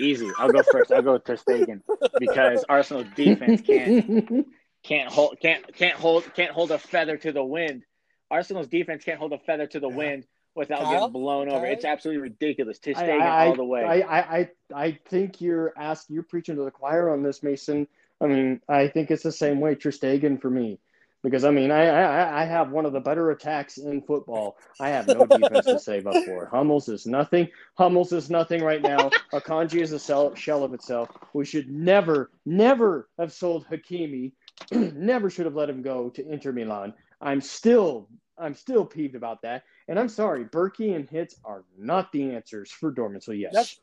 [0.02, 0.30] Easy.
[0.38, 0.92] I'll go first.
[0.92, 1.82] I'll go Ter Stegen
[2.20, 4.48] because Arsenal defense can't
[4.84, 7.84] can't hold can't can't hold can't hold a feather to the wind.
[8.30, 9.96] Arsenal's defense can't hold a feather to the yeah.
[9.96, 10.26] wind
[10.56, 10.92] without Kyle?
[10.92, 11.66] getting blown over.
[11.66, 12.80] It's absolutely ridiculous.
[12.80, 13.84] To stay all the way.
[13.84, 17.88] I, I, I think you're asking, you're preaching to the choir on this, Mason.
[18.20, 20.80] I mean, I think it's the same way Ter Stegen for me.
[21.24, 24.58] Because I mean, I, I I have one of the better attacks in football.
[24.80, 26.48] I have no defense to save up for.
[26.48, 27.48] Hummels is nothing.
[27.76, 29.10] Hummels is nothing right now.
[29.34, 31.10] Akanji is a shell, shell of itself.
[31.34, 34.32] We should never, never have sold Hakimi.
[34.72, 36.94] never should have let him go to Inter Milan.
[37.22, 38.08] I'm still
[38.42, 39.64] I'm still peeved about that.
[39.88, 43.24] And I'm sorry, Bürki and Hitz are not the answers for Dortmund.
[43.24, 43.80] So yes, that's.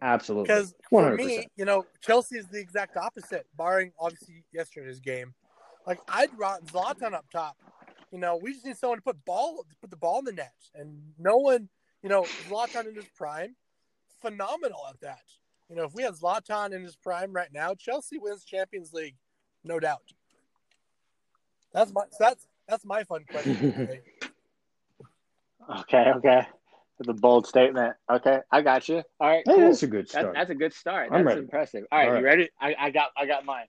[0.00, 0.44] Absolutely.
[0.44, 5.34] Because for me, you know, Chelsea is the exact opposite, barring obviously yesterday's game.
[5.86, 7.56] Like I'd rot Zlatan up top.
[8.12, 10.54] You know, we just need someone to put ball put the ball in the net.
[10.74, 11.68] And no one,
[12.02, 13.54] you know, Zlatan in his prime,
[14.20, 15.22] phenomenal at that.
[15.68, 19.14] You know, if we had Zlatan in his prime right now, Chelsea wins Champions League,
[19.62, 20.02] no doubt.
[21.72, 23.90] That's my that's that's my fun question.
[25.80, 26.46] okay, okay.
[26.98, 27.94] That's a bold statement.
[28.10, 29.02] Okay, I got you.
[29.20, 29.60] All right, cool.
[29.60, 30.26] that's a good start.
[30.26, 31.08] That, that's a good start.
[31.10, 31.40] I'm that's ready.
[31.40, 31.84] impressive.
[31.90, 32.50] All right, All right, you ready?
[32.60, 33.66] I, I got I got mine.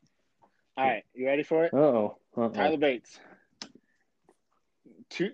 [0.82, 1.73] All right, you ready for it?
[1.73, 3.19] Oh, Tyler Bates.
[5.09, 5.29] Two.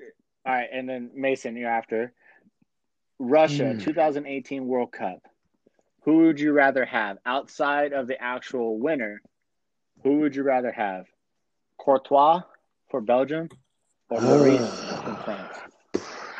[0.46, 2.12] All right, and then Mason, you're after.
[3.18, 3.82] Russia, mm.
[3.82, 5.20] 2018 World Cup.
[6.04, 9.22] Who would you rather have outside of the actual winner?
[10.04, 11.06] Who would you rather have?
[11.78, 12.42] Courtois
[12.90, 13.48] for Belgium
[14.10, 15.58] or Lloris from France?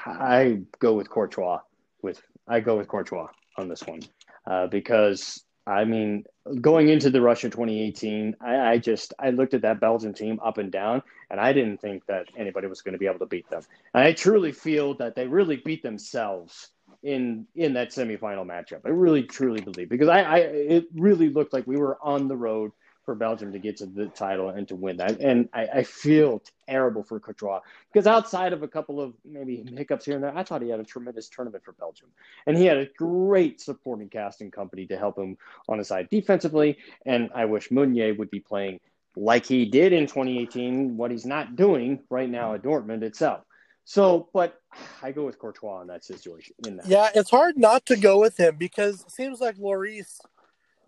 [0.06, 1.60] I go with Courtois.
[2.02, 3.28] With I go with Courtois.
[3.58, 4.02] on this one
[4.46, 6.24] uh, because I mean,
[6.62, 10.58] going into the Russia 2018, I, I, just I looked at that Belgian team up
[10.58, 13.50] and down, and I didn't think that anybody was going to be able to beat
[13.50, 13.62] them.
[13.94, 16.70] And I truly feel that they really beat themselves
[17.04, 18.82] in in that semifinal matchup.
[18.86, 22.38] I really truly believe because I, I it really looked like we were on the
[22.38, 22.72] road
[23.08, 25.22] for Belgium to get to the title and to win that.
[25.22, 27.62] And I, I feel terrible for Courtois
[27.94, 30.82] because outside of a couple of maybe hiccups here and there, I thought he had
[30.82, 32.10] a tremendous tournament for Belgium.
[32.46, 35.38] And he had a great supporting casting company to help him
[35.70, 36.80] on his side defensively.
[37.06, 38.82] And I wish Meunier would be playing
[39.16, 43.46] like he did in 2018, what he's not doing right now at Dortmund itself.
[43.86, 44.60] So, but
[45.02, 46.56] I go with Courtois in that situation.
[46.68, 46.88] In that.
[46.88, 50.20] Yeah, it's hard not to go with him because it seems like Lloris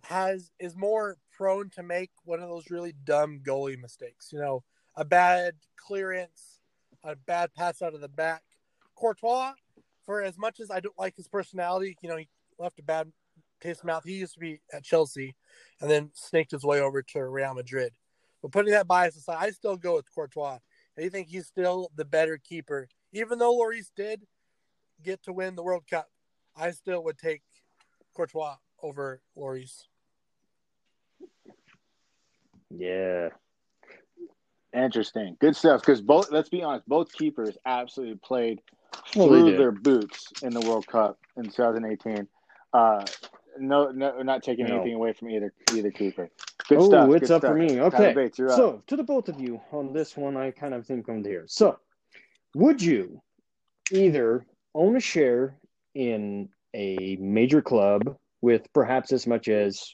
[0.04, 4.30] has is more prone to make one of those really dumb goalie mistakes.
[4.32, 4.64] You know,
[4.96, 6.60] a bad clearance,
[7.04, 8.44] a bad pass out of the back.
[8.96, 9.54] Courtois,
[10.06, 12.28] for as much as I don't like his personality, you know, he
[12.58, 13.12] left a bad
[13.62, 14.04] taste in mouth.
[14.06, 15.36] He used to be at Chelsea
[15.82, 17.94] and then snaked his way over to Real Madrid.
[18.42, 20.60] But putting that bias aside, I still go with Courtois.
[20.98, 22.88] I think he's still the better keeper.
[23.14, 24.26] Even though Lloris did
[25.04, 26.08] get to win the World Cup,
[26.56, 27.42] I still would take
[28.16, 29.89] Courtois over Lloris.
[32.70, 33.30] Yeah.
[34.74, 35.36] Interesting.
[35.40, 35.82] Good stuff.
[35.82, 38.62] Because both, let's be honest, both keepers absolutely played
[39.12, 42.28] through their boots in the World Cup in 2018.
[42.74, 43.06] Uh,
[43.58, 44.76] no, no, not taking no.
[44.76, 46.30] anything away from either either keeper.
[46.68, 47.10] Good oh, stuff.
[47.16, 47.52] it's up stuff.
[47.52, 47.80] for me.
[47.80, 48.14] Okay.
[48.14, 51.24] Bates, so to the both of you on this one, I kind of think I'm
[51.24, 51.46] here.
[51.48, 51.80] So,
[52.54, 53.22] would you
[53.92, 54.46] either
[54.76, 55.56] own a share
[55.96, 59.92] in a major club with perhaps as much as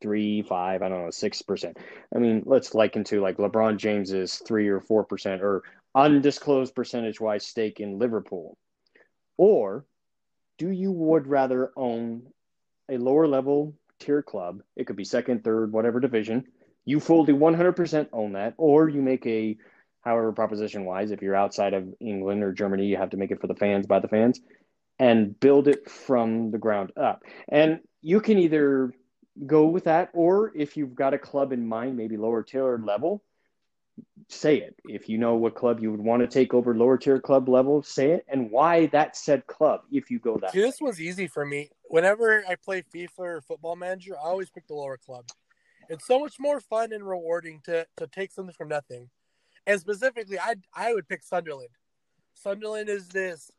[0.00, 1.78] three, five, I don't know, six percent.
[2.14, 5.62] I mean, let's liken to like LeBron James's three or four percent or
[5.94, 8.56] undisclosed percentage wise stake in Liverpool.
[9.36, 9.84] Or
[10.58, 12.24] do you would rather own
[12.90, 14.62] a lower level tier club?
[14.76, 16.44] It could be second, third, whatever division.
[16.84, 19.56] You fully 100% own that, or you make a,
[20.02, 23.40] however, proposition wise, if you're outside of England or Germany, you have to make it
[23.40, 24.40] for the fans by the fans
[24.98, 27.22] and build it from the ground up.
[27.48, 28.92] And you can either
[29.46, 30.10] go with that.
[30.12, 33.22] Or if you've got a club in mind, maybe lower tier level,
[34.28, 34.76] say it.
[34.88, 37.82] If you know what club you would want to take over lower tier club level,
[37.82, 41.26] say it and why that said club if you go that See, This was easy
[41.26, 41.70] for me.
[41.88, 45.26] Whenever I play FIFA or football manager, I always pick the lower club.
[45.88, 49.10] It's so much more fun and rewarding to, to take something from nothing.
[49.66, 51.70] And specifically, I I would pick Sunderland.
[52.34, 53.50] Sunderland is this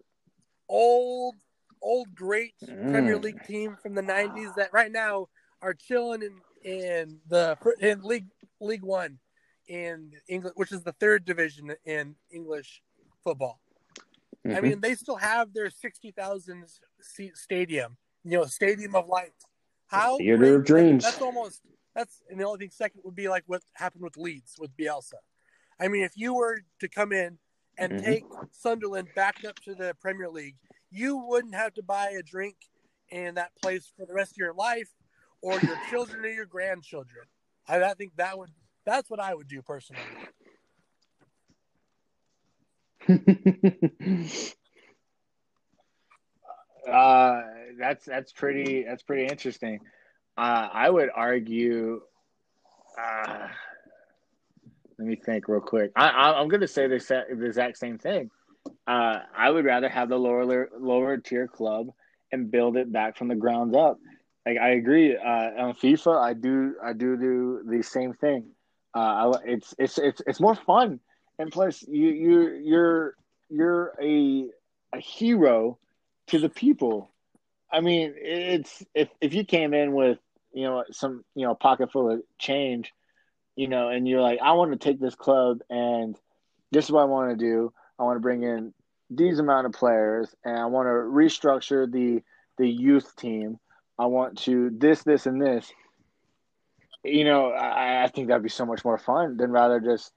[0.67, 1.35] old,
[1.81, 2.91] old, great mm.
[2.91, 5.27] Premier League team from the '90s that right now
[5.61, 8.27] are chilling in in the in League
[8.59, 9.19] League One
[9.67, 12.81] in England, which is the third division in English
[13.23, 13.59] football.
[14.45, 14.57] Mm-hmm.
[14.57, 16.65] I mean, they still have their sixty thousand
[17.01, 19.33] seat stadium, you know, stadium of light.
[19.87, 21.03] How the theater of dreams.
[21.03, 21.61] That's almost
[21.95, 25.19] that's and the only thing second would be like what happened with Leeds with Bielsa.
[25.79, 27.37] I mean, if you were to come in
[27.77, 28.05] and mm-hmm.
[28.05, 30.55] take Sunderland back up to the Premier League,
[30.91, 32.55] you wouldn't have to buy a drink
[33.09, 34.89] in that place for the rest of your life
[35.41, 37.25] or your children or your grandchildren.
[37.67, 38.49] I, I think that would
[38.85, 40.01] that's what I would do personally.
[46.91, 47.41] uh,
[47.79, 49.79] that's that's pretty that's pretty interesting.
[50.37, 52.01] Uh, I would argue.
[52.99, 53.47] Uh,
[54.97, 55.91] let me think real quick.
[55.95, 58.29] I, am going to say the, the exact same thing.
[58.85, 61.87] Uh, I would rather have the lower lower tier club
[62.31, 63.97] and build it back from the ground up
[64.45, 65.15] like I agree.
[65.15, 68.45] Uh, on FIFA, I do I do do the same thing.
[68.95, 70.99] Uh, I, it's it's it's it's more fun,
[71.39, 73.15] and plus you you you're
[73.49, 74.47] you're a
[74.93, 75.77] a hero
[76.27, 77.11] to the people.
[77.71, 80.17] I mean, it's if if you came in with
[80.53, 82.91] you know some you know pocket full of change,
[83.55, 86.17] you know, and you're like, I want to take this club and
[86.71, 87.73] this is what I want to do.
[87.99, 88.73] I want to bring in
[89.09, 92.23] these amount of players, and I want to restructure the
[92.57, 93.59] the youth team
[94.01, 95.71] I want to this, this, and this.
[97.03, 100.11] You know, I, I think that'd be so much more fun than rather just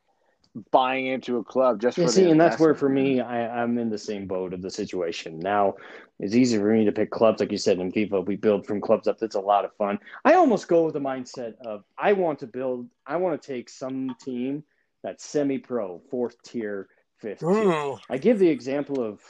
[0.71, 3.77] buying into a club just yeah, for see, and that's where for me, I, I'm
[3.77, 5.39] in the same boat of the situation.
[5.39, 5.75] Now,
[6.19, 8.25] it's easy for me to pick clubs, like you said in FIFA.
[8.25, 9.19] We build from clubs up.
[9.19, 9.99] That's a lot of fun.
[10.25, 12.89] I almost go with the mindset of I want to build.
[13.07, 14.65] I want to take some team
[15.03, 17.41] that's semi-pro, fourth tier, fifth.
[17.41, 17.97] Tier.
[18.09, 19.21] I give the example of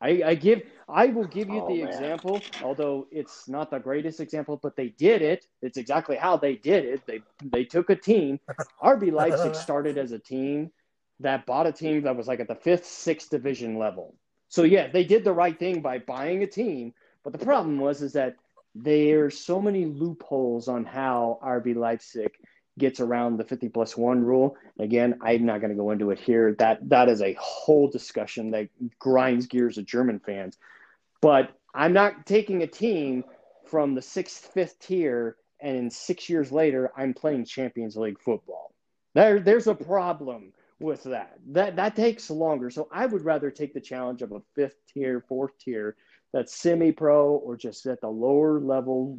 [0.00, 1.88] I, I give I will give you oh, the man.
[1.88, 5.46] example, although it's not the greatest example, but they did it.
[5.60, 7.06] It's exactly how they did it.
[7.06, 8.40] They they took a team.
[8.82, 10.70] RB Leipzig started as a team
[11.20, 14.14] that bought a team that was like at the fifth, sixth division level.
[14.48, 16.94] So yeah, they did the right thing by buying a team.
[17.24, 18.36] But the problem was is that
[18.74, 22.32] there's so many loopholes on how RB Leipzig
[22.78, 24.56] gets around the 50 plus one rule.
[24.78, 26.54] Again, I'm not going to go into it here.
[26.58, 28.68] That that is a whole discussion that
[28.98, 30.56] grinds gears of German fans.
[31.20, 33.24] But I'm not taking a team
[33.66, 38.74] from the sixth, fifth tier, and in six years later, I'm playing Champions League football.
[39.14, 41.38] There, there's a problem with that.
[41.48, 42.70] That that takes longer.
[42.70, 45.96] So I would rather take the challenge of a fifth tier, fourth tier,
[46.32, 49.18] that's semi-pro or just at the lower level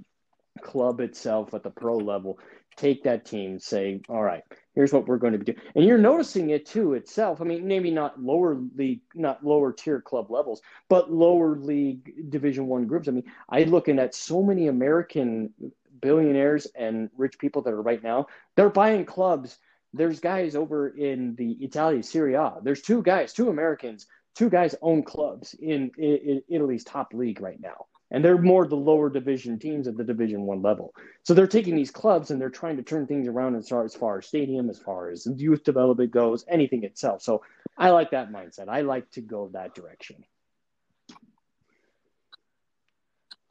[0.61, 2.37] club itself at the pro level
[2.75, 4.43] take that team say all right
[4.75, 5.57] here's what we're going to be doing.
[5.75, 7.41] And you're noticing it too itself.
[7.41, 12.67] I mean maybe not lower league not lower tier club levels but lower league division
[12.67, 13.07] one groups.
[13.07, 15.53] I mean i looking at so many american
[16.01, 19.57] billionaires and rich people that are right now they're buying clubs.
[19.95, 22.55] There's guys over in the Italia Serie A.
[22.63, 27.39] There's two guys, two Americans, two guys own clubs in, in, in Italy's top league
[27.39, 30.93] right now and they're more the lower division teams at the division one level.
[31.23, 33.95] So they're taking these clubs and they're trying to turn things around as far as
[33.95, 37.23] far as stadium as far as youth development goes anything itself.
[37.23, 37.43] So
[37.75, 38.69] i like that mindset.
[38.69, 40.23] I like to go that direction.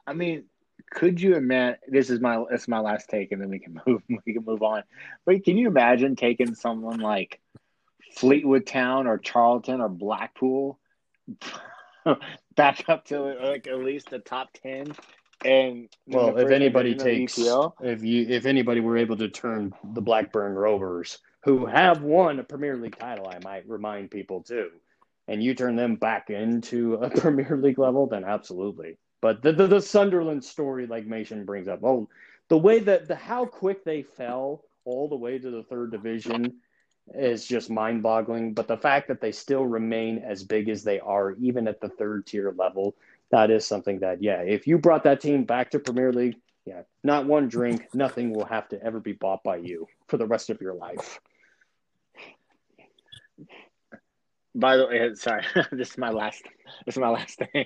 [0.07, 0.45] I mean
[0.89, 3.79] could you imagine this is my this is my last take and then we can
[3.85, 4.83] move we can move on.
[5.25, 7.41] But can you imagine taking someone like
[8.15, 10.79] fleetwood town or charlton or blackpool
[12.55, 14.93] back up to like at least the top ten.
[15.45, 20.53] And well, if anybody takes, if you if anybody were able to turn the Blackburn
[20.53, 24.69] Rovers, who have won a Premier League title, I might remind people too,
[25.27, 28.97] and you turn them back into a Premier League level, then absolutely.
[29.21, 32.07] But the the, the Sunderland story, like Mason brings up, oh,
[32.47, 36.53] the way that the how quick they fell all the way to the third division
[37.13, 38.53] is just mind boggling.
[38.53, 41.89] But the fact that they still remain as big as they are, even at the
[41.89, 42.95] third tier level,
[43.31, 46.83] that is something that, yeah, if you brought that team back to Premier League, yeah,
[47.03, 50.49] not one drink, nothing will have to ever be bought by you for the rest
[50.49, 51.19] of your life.
[54.55, 56.43] By the way, sorry, this is my last.
[56.85, 57.65] This is my last thing.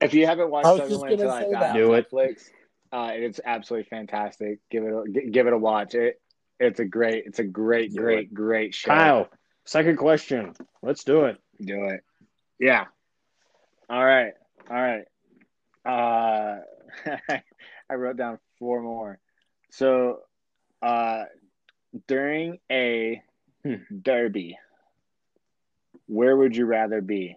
[0.00, 2.50] if you haven't watched Sunderland 'Til I Die Netflix,
[2.92, 4.60] uh, it's absolutely fantastic.
[4.70, 5.94] Give it a, give it a watch.
[5.94, 6.21] It
[6.62, 8.90] it's a great, it's a great, great, great show.
[8.90, 9.28] Kyle,
[9.64, 10.54] second question.
[10.80, 11.38] Let's do it.
[11.60, 12.00] Do it.
[12.58, 12.84] Yeah.
[13.90, 14.32] All right.
[14.70, 15.04] All right.
[15.84, 16.60] Uh,
[17.90, 19.18] I wrote down four more.
[19.70, 20.20] So,
[20.80, 21.24] uh,
[22.06, 23.22] during a
[23.64, 24.58] hmm, derby,
[26.06, 27.36] where would you rather be?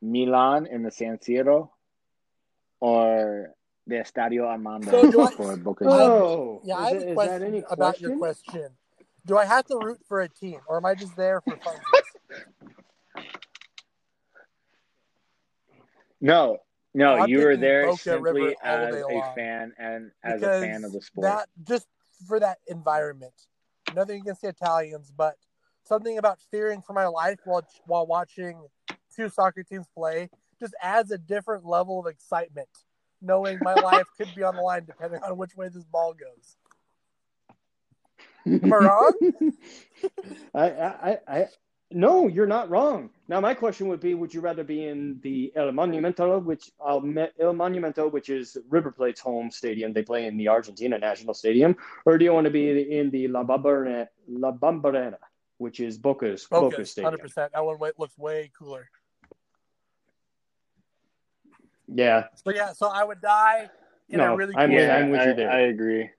[0.00, 1.70] Milan in the San Siro
[2.80, 3.54] or
[3.88, 8.16] the Estadio Armando so I, for Boca Oh, yeah, I have a question about your
[8.18, 8.68] question.
[9.26, 11.76] Do I have to root for a team, or am I just there for fun?
[16.20, 16.58] no,
[16.94, 19.32] no, I'm you were there Boca simply as a long.
[19.34, 21.24] fan and as because a fan of the sport.
[21.24, 21.86] That just
[22.26, 23.34] for that environment.
[23.94, 25.36] Nothing against the Italians, but
[25.84, 28.66] something about fearing for my life while while watching
[29.16, 30.28] two soccer teams play
[30.60, 32.68] just adds a different level of excitement
[33.20, 36.56] knowing my life could be on the line depending on which way this ball goes.
[38.46, 39.12] Am I wrong?
[40.54, 41.46] I, I, I,
[41.90, 43.10] no, you're not wrong.
[43.28, 46.96] Now, my question would be: Would you rather be in the El Monumento, which uh,
[46.96, 49.92] El Monumento, which is River Plate's home stadium?
[49.92, 53.28] They play in the Argentina National Stadium, or do you want to be in the
[53.28, 55.18] La Bombonera, La Bombonera,
[55.58, 57.12] which is Boca's Boca, Boca Stadium?
[57.12, 57.52] Hundred percent.
[57.52, 58.90] That one looks way cooler.
[61.92, 62.24] Yeah.
[62.34, 63.70] So yeah, so I would die
[64.08, 64.90] in no, a really cool I'm, way.
[64.90, 65.50] I'm with you there.
[65.50, 66.10] I agree.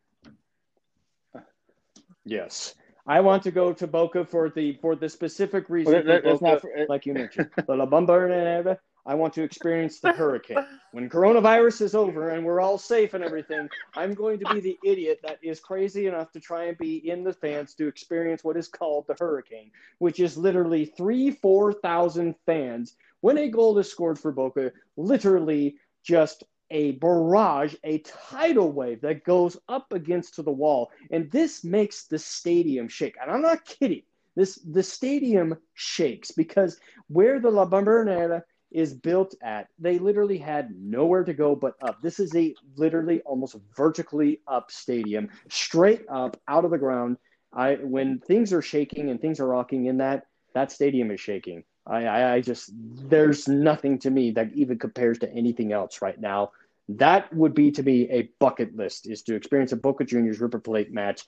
[2.25, 2.75] Yes.
[3.07, 6.59] I want to go to Boca for the for the specific reason well, that, Boca,
[6.59, 7.49] for, like you mentioned.
[7.55, 10.63] the La Bombonera, I want to experience the hurricane.
[10.91, 14.77] When coronavirus is over and we're all safe and everything, I'm going to be the
[14.85, 18.57] idiot that is crazy enough to try and be in the fans to experience what
[18.57, 23.89] is called the hurricane, which is literally three, four thousand fans when a goal is
[23.89, 30.43] scored for Boca, literally just a barrage, a tidal wave that goes up against to
[30.43, 30.91] the wall.
[31.11, 33.15] And this makes the stadium shake.
[33.21, 34.03] And I'm not kidding.
[34.35, 40.69] This the stadium shakes because where the La Bombonera is built at, they literally had
[40.79, 42.01] nowhere to go but up.
[42.01, 47.17] This is a literally almost vertically up stadium, straight up out of the ground.
[47.51, 51.63] I when things are shaking and things are rocking in that, that stadium is shaking.
[51.89, 56.51] I, I just there's nothing to me that even compares to anything else right now.
[56.89, 60.59] That would be to me a bucket list is to experience a Boca Juniors River
[60.59, 61.23] Plate match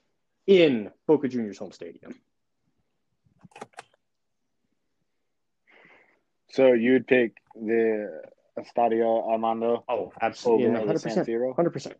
[0.48, 2.16] in Boca Juniors home stadium.
[6.50, 8.22] So you'd pick the
[8.58, 9.84] Estadio Armando.
[9.88, 11.96] Oh, absolutely, hundred percent, hundred percent.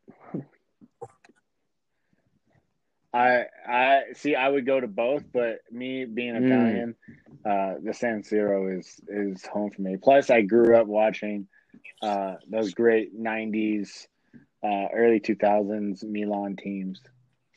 [3.14, 4.36] I I see.
[4.36, 6.96] I would go to both, but me being mm.
[7.46, 9.98] Uh, the San Siro is is home for me.
[10.02, 11.48] Plus, I grew up watching
[12.02, 14.08] uh, those great '90s,
[14.64, 17.02] uh, early 2000s Milan teams.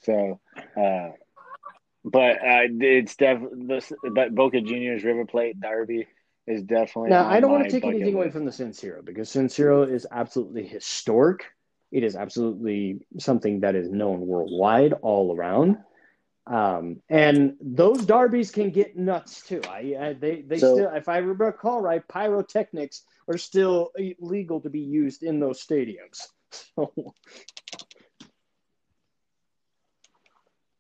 [0.02, 1.10] So, uh,
[2.04, 3.80] but uh, it's definitely
[4.14, 6.06] but Boca Juniors River Plate Derby
[6.46, 7.10] is definitely.
[7.10, 9.90] Now, I don't want to take anything away from the San Siro because San Siro
[9.90, 11.44] is absolutely historic
[11.94, 15.76] it is absolutely something that is known worldwide, all around.
[16.46, 19.62] Um, and those derbies can get nuts too.
[19.68, 24.68] I, I they they so, still, if I recall right, pyrotechnics are still legal to
[24.68, 26.26] be used in those stadiums.
[26.76, 26.92] So.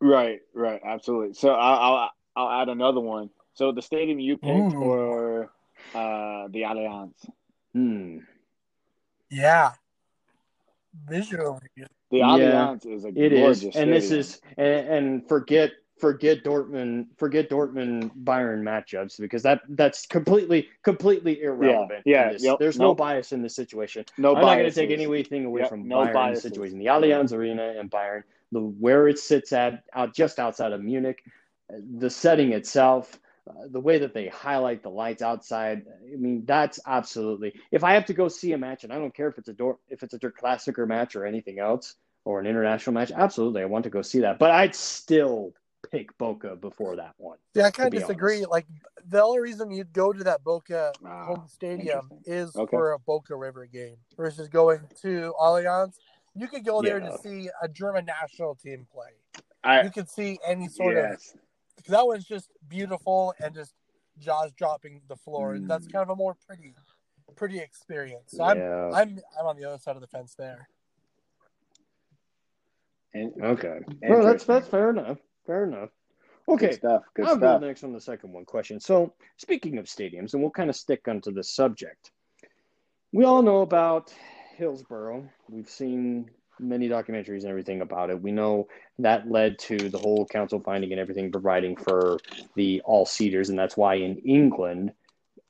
[0.00, 1.34] Right, right, absolutely.
[1.34, 3.30] So I'll, I'll I'll add another one.
[3.54, 5.50] So the stadium you picked or
[5.94, 7.14] uh, the Allianz?
[7.72, 8.18] Hmm.
[9.30, 9.72] Yeah
[11.08, 11.60] visually.
[12.10, 13.90] The Allianz yeah, is a it is, and stadium.
[13.90, 20.68] this is and, and forget forget Dortmund forget Dortmund Bayern matchups because that that's completely
[20.82, 22.02] completely irrelevant.
[22.04, 22.90] Yeah, yeah yep, There's nope.
[22.90, 24.04] no bias in this situation.
[24.18, 26.78] No, I'm not going to take anything away yep, from no Bayern situation.
[26.78, 28.22] The Allianz Arena and Bayern,
[28.52, 31.24] the where it sits at out just outside of Munich,
[31.98, 33.18] the setting itself,
[33.48, 35.82] uh, the way that they highlight the lights outside.
[36.12, 37.54] I mean, that's absolutely.
[37.70, 39.52] If I have to go see a match, and I don't care if it's a
[39.52, 43.62] door, if it's a classic or match or anything else, or an international match, absolutely,
[43.62, 44.38] I want to go see that.
[44.38, 45.52] But I'd still
[45.90, 47.38] pick Boca before that one.
[47.54, 48.36] Yeah, I kind of disagree.
[48.36, 48.50] Honest.
[48.50, 48.66] Like
[49.08, 52.70] the only reason you'd go to that Boca ah, home stadium is okay.
[52.70, 55.96] for a Boca River game versus going to Allianz.
[56.34, 57.10] You could go there yeah.
[57.10, 59.42] to see a German national team play.
[59.62, 61.04] I, you could see any sort yes.
[61.04, 61.44] of because
[61.88, 63.74] that one's just beautiful and just
[64.18, 66.74] jaws dropping the floor, and that's kind of a more pretty,
[67.36, 68.32] pretty experience.
[68.32, 68.90] So I'm, yeah.
[68.94, 70.68] I'm, I'm on the other side of the fence there.
[73.12, 75.18] And, okay, well, that's that's fair enough.
[75.46, 75.90] Fair enough.
[76.48, 77.02] Okay, Good stuff.
[77.14, 77.60] Good I'll stuff.
[77.60, 78.80] go next on the second one question.
[78.80, 82.10] So, speaking of stadiums, and we'll kind of stick onto this subject.
[83.12, 84.12] We all know about
[84.56, 85.28] Hillsborough.
[85.48, 88.20] We've seen many documentaries and everything about it.
[88.20, 92.22] We know that led to the whole council finding and everything providing for
[92.56, 94.92] the all seaters, and that's why in England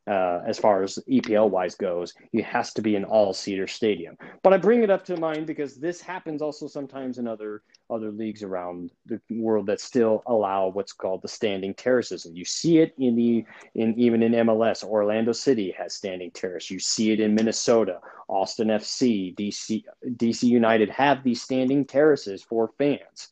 [0.07, 4.19] uh, as far as EPL wise goes, it has to be an all seater stadium.
[4.43, 8.11] But I bring it up to mind because this happens also sometimes in other other
[8.11, 12.79] leagues around the world that still allow what's called the standing terraces, and you see
[12.79, 13.45] it in the
[13.75, 14.85] in even in MLS.
[14.85, 16.71] Orlando City has standing terrace.
[16.71, 19.85] You see it in Minnesota, Austin FC, DC
[20.17, 23.29] DC United have these standing terraces for fans.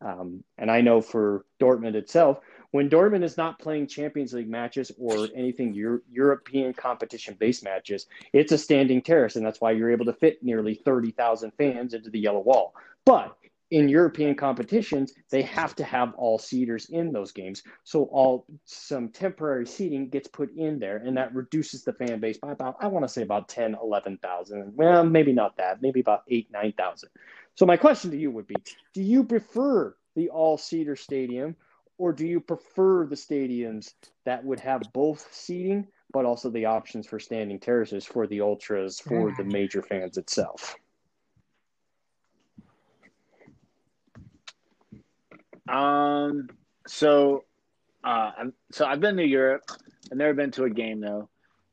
[0.00, 2.38] Um, and I know for Dortmund itself,
[2.70, 8.06] when Dortmund is not playing Champions League matches or anything Euro- European competition based matches,
[8.32, 12.10] it's a standing terrace, and that's why you're able to fit nearly 30,000 fans into
[12.10, 12.74] the yellow wall.
[13.04, 13.36] But
[13.70, 17.62] in European competitions, they have to have all seaters in those games.
[17.84, 22.38] So all some temporary seating gets put in there, and that reduces the fan base
[22.38, 24.72] by about, I want to say about 10, 11,000.
[24.74, 27.10] Well, maybe not that, maybe about 8, 9,000.
[27.54, 28.56] So my question to you would be,
[28.94, 31.54] do you prefer the all seater stadium
[31.98, 33.92] or do you prefer the stadiums
[34.24, 38.98] that would have both seating but also the options for standing terraces for the ultras
[38.98, 40.76] for the major fans itself?
[45.68, 46.48] Um
[46.86, 47.44] so
[48.02, 48.30] uh
[48.72, 49.64] so i've been to europe.
[50.10, 51.28] I've never been to a game though.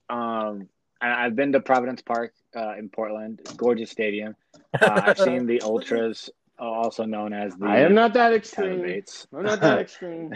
[0.09, 0.67] Um
[0.99, 3.41] i've been to providence park uh, in portland.
[3.55, 4.35] Gorgeous stadium.
[4.81, 6.29] Uh, i've seen the ultras
[6.59, 7.65] also known as the.
[7.65, 9.03] I am not that extreme.
[9.33, 10.33] I'm not that extreme.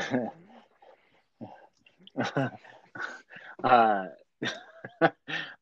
[3.63, 4.05] uh,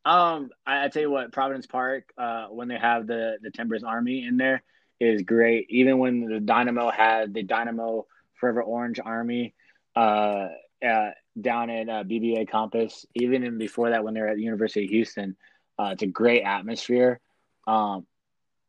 [0.06, 3.84] um, I, I, tell you what, Providence Park, uh, when they have the the Timbers
[3.84, 4.64] Army in there,
[5.00, 5.68] is great.
[5.70, 9.54] Even when the Dynamo had the Dynamo Forever Orange Army,
[9.96, 10.50] uh,
[10.86, 14.44] uh, down at uh, BBVA Compass, even in before that when they were at the
[14.44, 15.36] University of Houston,
[15.80, 17.20] uh, it's a great atmosphere.
[17.68, 18.06] Um,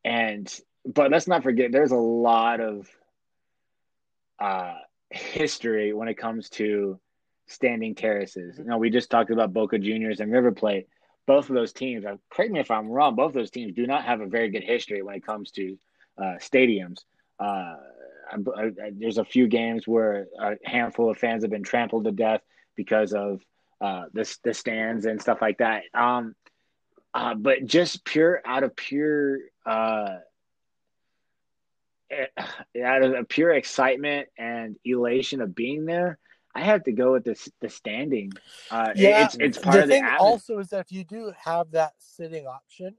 [0.03, 2.87] and but let's not forget there's a lot of
[4.39, 4.75] uh,
[5.09, 6.99] history when it comes to
[7.47, 8.57] standing terraces.
[8.57, 10.87] You know, we just talked about Boca Juniors and River Plate.
[11.25, 13.85] Both of those teams, uh, correct me if I'm wrong, both of those teams do
[13.85, 15.77] not have a very good history when it comes to
[16.17, 17.03] uh, stadiums.
[17.39, 17.75] Uh,
[18.31, 22.11] I, I, there's a few games where a handful of fans have been trampled to
[22.11, 22.41] death
[22.75, 23.41] because of
[23.81, 25.83] uh, the, the stands and stuff like that.
[25.93, 26.35] Um,
[27.13, 29.39] uh, but just pure out of pure
[32.11, 32.43] uh,
[32.83, 36.17] out of pure excitement and elation of being there,
[36.55, 38.31] I have to go with the the standing.
[38.71, 41.31] Uh, yeah, it's it's part the of thing the also is that if you do
[41.37, 42.95] have that sitting option,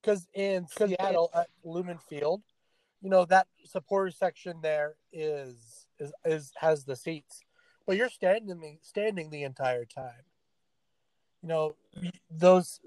[0.00, 2.42] because in Seattle at Lumen Field,
[3.02, 7.42] you know that supporter section there is is is has the seats,
[7.86, 10.24] but you're standing standing the entire time.
[11.42, 11.76] You know
[12.30, 12.80] those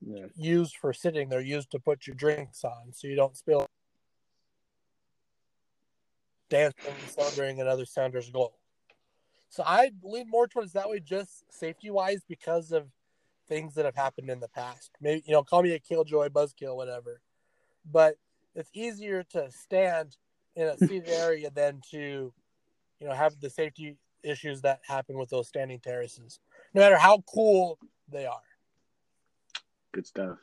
[0.00, 0.26] Yeah.
[0.36, 3.66] used for sitting, they're used to put your drinks on so you don't spill
[6.48, 8.54] dancing, celebrating another Sounders goal.
[9.50, 12.88] So I lean more towards that way, just safety wise, because of
[13.48, 14.90] things that have happened in the past.
[15.00, 17.20] Maybe you know, call me a killjoy, buzzkill, whatever.
[17.90, 18.16] But
[18.54, 20.16] it's easier to stand
[20.54, 22.32] in a seated area than to,
[23.00, 26.40] you know, have the safety issues that happen with those standing terraces,
[26.74, 27.78] no matter how cool
[28.10, 28.42] they are.
[29.92, 30.38] good stuff.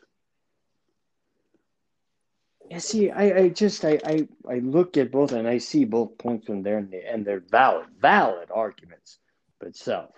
[2.69, 6.17] Yeah, see, I, I just I, I I look at both and I see both
[6.17, 9.19] points in there and, they, and they're valid valid arguments
[9.59, 10.11] But self,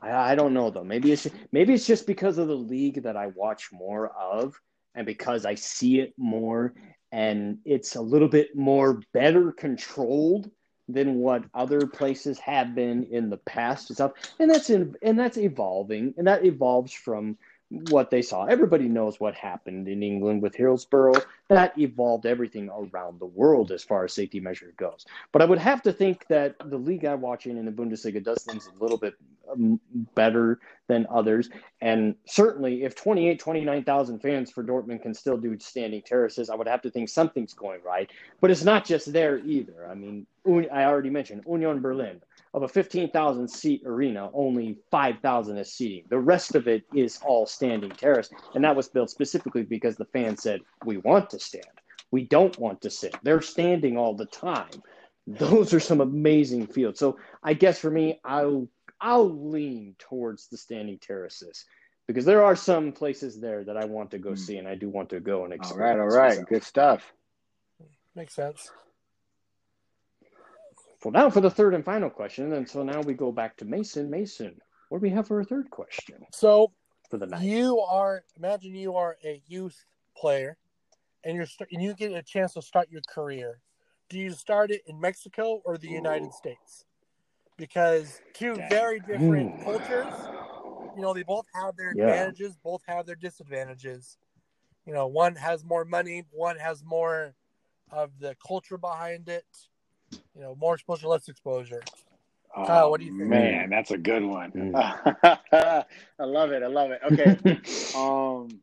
[0.00, 0.84] I, I don't know though.
[0.84, 4.60] Maybe it's maybe it's just because of the league that I watch more of,
[4.94, 6.74] and because I see it more,
[7.12, 10.50] and it's a little bit more better controlled
[10.88, 14.12] than what other places have been in the past and stuff.
[14.38, 17.38] And that's in and that's evolving, and that evolves from
[17.68, 18.44] what they saw.
[18.44, 21.20] Everybody knows what happened in England with Hillsborough.
[21.48, 25.04] That evolved everything around the world as far as safety measure goes.
[25.32, 28.44] But I would have to think that the league I'm watching in the Bundesliga does
[28.44, 29.14] things a little bit
[29.50, 29.80] um,
[30.14, 31.50] better than others.
[31.80, 36.68] And certainly, if 28, 29,000 fans for Dortmund can still do standing terraces, I would
[36.68, 38.08] have to think something's going right.
[38.40, 39.88] But it's not just there either.
[39.90, 40.26] I mean,
[40.72, 42.20] I already mentioned Union Berlin
[42.56, 46.04] of a 15,000 seat arena, only 5,000 is seating.
[46.08, 48.30] The rest of it is all standing terrace.
[48.54, 51.66] And that was built specifically because the fans said, we want to stand.
[52.10, 53.14] We don't want to sit.
[53.22, 54.70] They're standing all the time.
[55.26, 56.98] Those are some amazing fields.
[56.98, 58.68] So I guess for me, I'll,
[59.02, 61.66] I'll lean towards the standing terraces
[62.06, 64.34] because there are some places there that I want to go Hmm.
[64.34, 65.98] see and I do want to go and All experience.
[65.98, 66.48] right, all right, myself.
[66.48, 67.12] good stuff.
[68.14, 68.70] Makes sense.
[71.06, 72.52] Well, now for the third and final question.
[72.54, 74.10] And so now we go back to Mason.
[74.10, 74.56] Mason,
[74.88, 76.72] what do we have for a third question So
[77.08, 77.42] for the night?
[77.42, 79.84] you are imagine you are a youth
[80.16, 80.56] player,
[81.22, 83.60] and you're and you get a chance to start your career.
[84.08, 86.84] Do you start it in Mexico or the United States?
[87.56, 88.68] Because two Dang.
[88.68, 89.64] very different Ooh.
[89.64, 90.12] cultures.
[90.96, 92.06] You know, they both have their Yeah.
[92.06, 94.18] advantages, both have their disadvantages.
[94.84, 97.36] You know, one has more money, one has more
[97.92, 99.46] of the culture behind it.
[100.36, 101.82] You know, more exposure, less exposure.
[102.54, 103.22] Kyle, what do you think?
[103.22, 104.52] Oh, Man, that's a good one.
[104.52, 104.74] Mm.
[106.20, 106.62] I love it.
[106.62, 107.00] I love it.
[107.12, 107.36] Okay.
[107.94, 108.60] um,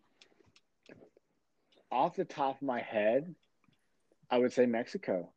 [1.91, 3.33] off the top of my head,
[4.29, 5.29] I would say Mexico.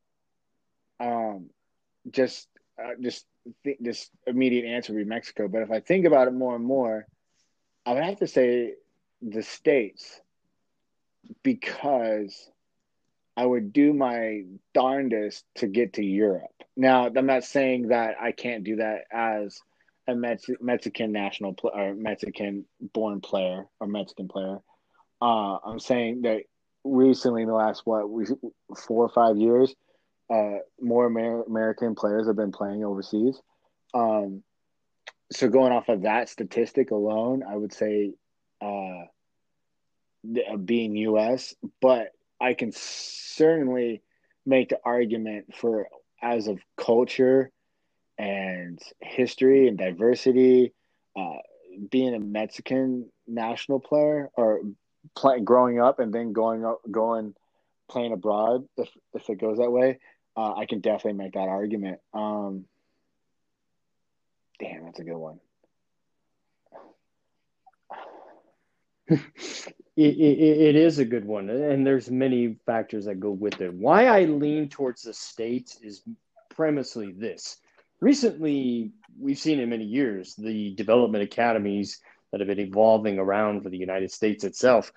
[1.00, 1.50] Um,
[2.10, 2.48] just,
[2.82, 3.26] uh, just,
[3.64, 5.48] th- just immediate answer would be Mexico.
[5.48, 7.06] But if I think about it more and more,
[7.84, 8.74] I would have to say
[9.22, 10.20] the states
[11.42, 12.50] because
[13.36, 16.50] I would do my darndest to get to Europe.
[16.76, 19.60] Now, I'm not saying that I can't do that as
[20.08, 24.58] a Mex- Mexican national pl- or Mexican born player or Mexican player.
[25.20, 26.42] Uh, I'm saying that
[26.84, 28.26] recently, in the last what we,
[28.86, 29.74] four or five years,
[30.30, 33.40] uh, more Amer- American players have been playing overseas.
[33.94, 34.42] Um,
[35.32, 38.12] so going off of that statistic alone, I would say
[38.60, 39.04] uh,
[40.64, 41.54] being U.S.
[41.80, 44.02] But I can certainly
[44.44, 45.88] make the argument for
[46.22, 47.50] as of culture
[48.18, 50.72] and history and diversity,
[51.16, 51.38] uh,
[51.90, 54.60] being a Mexican national player or
[55.14, 57.34] play, growing up and then going up, going
[57.88, 59.98] playing abroad, if if it goes that way,
[60.36, 62.00] uh, I can definitely make that argument.
[62.14, 62.64] Um,
[64.58, 65.40] damn, that's a good one.
[69.96, 73.72] it, it, is a good one, and there's many factors that go with it.
[73.72, 76.02] Why I lean towards the states is
[76.50, 77.58] premisely this.
[78.00, 83.70] Recently, we've seen in many years the development academies that have been evolving around for
[83.70, 84.92] the United States itself.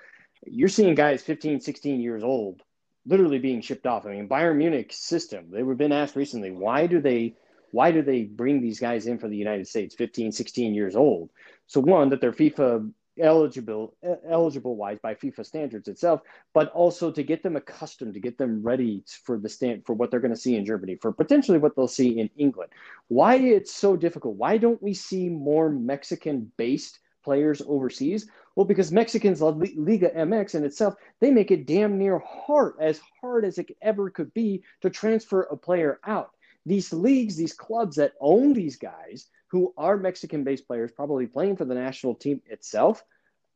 [0.46, 2.62] You're seeing guys 15, 16 years old
[3.06, 4.06] literally being shipped off.
[4.06, 5.50] I mean, Bayern Munich system.
[5.52, 7.36] They were been asked recently, why do they
[7.72, 11.30] why do they bring these guys in for the United States 15, 16 years old?
[11.68, 13.96] So one that they're FIFA eligible
[14.28, 16.22] eligible wise by FIFA standards itself,
[16.54, 20.12] but also to get them accustomed, to get them ready for the stand for what
[20.12, 22.72] they're going to see in Germany, for potentially what they'll see in England.
[23.08, 24.36] Why it's so difficult?
[24.36, 28.28] Why don't we see more Mexican based players overseas?
[28.56, 33.00] Well, because Mexicans love Liga MX in itself, they make it damn near hard, as
[33.22, 36.32] hard as it ever could be to transfer a player out.
[36.66, 41.58] these leagues, these clubs that own these guys who are Mexican based players, probably playing
[41.58, 43.04] for the national team itself,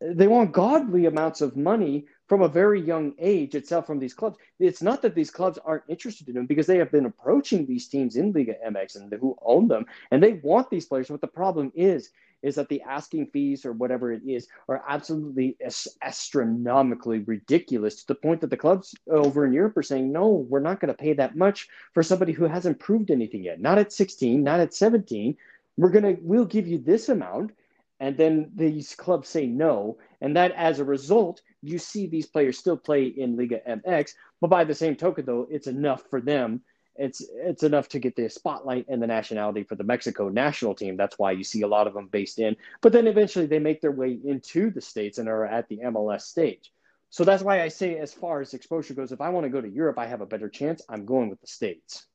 [0.02, 4.38] they want godly amounts of money from a very young age itself from these clubs.
[4.60, 7.88] It's not that these clubs aren't interested in them because they have been approaching these
[7.88, 11.10] teams in Liga MX and who own them, and they want these players.
[11.10, 12.10] What the problem is
[12.42, 15.58] is that the asking fees or whatever it is are absolutely
[16.02, 20.60] astronomically ridiculous to the point that the clubs over in Europe are saying, no, we're
[20.60, 23.62] not going to pay that much for somebody who hasn't proved anything yet.
[23.62, 25.38] Not at 16, not at 17.
[25.78, 27.52] We're going to, we'll give you this amount.
[28.00, 29.98] And then these clubs say no.
[30.22, 34.12] And that as a result, you see these players still play in Liga MX.
[34.42, 36.62] But by the same token, though, it's enough for them
[36.96, 40.96] it's it's enough to get the spotlight and the nationality for the Mexico national team.
[40.96, 42.56] That's why you see a lot of them based in.
[42.82, 46.22] But then eventually they make their way into the states and are at the MLS
[46.22, 46.72] stage.
[47.10, 49.62] So that's why I say, as far as exposure goes, if I want to go
[49.62, 50.82] to Europe, I have a better chance.
[50.90, 52.08] I'm going with the states.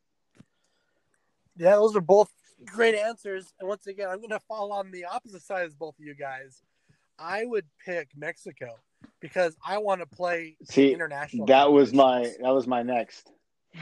[1.56, 2.32] Yeah, those are both
[2.64, 3.52] great answers.
[3.58, 6.14] And once again, I'm going to fall on the opposite side as both of you
[6.14, 6.62] guys.
[7.18, 8.78] I would pick Mexico
[9.20, 11.46] because I want to play See, international.
[11.46, 13.30] That was my that was my next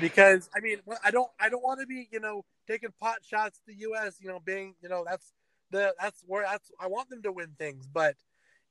[0.01, 3.59] because I mean I don't I don't want to be you know taking pot shots
[3.59, 4.16] to the U.S.
[4.20, 5.33] You know being you know that's
[5.70, 8.16] the that's where that's I want them to win things, but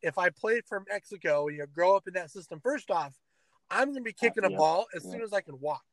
[0.01, 2.59] if I play for Mexico, you know, grow up in that system.
[2.61, 3.15] First off,
[3.69, 5.83] I'm going to be kicking a ball as soon as I can walk.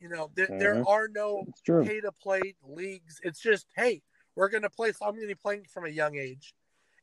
[0.00, 0.58] You know, there, mm-hmm.
[0.58, 3.20] there are no pay to play leagues.
[3.22, 4.02] It's just, hey,
[4.34, 4.92] we're going to play.
[4.92, 6.54] So I'm going to be playing from a young age.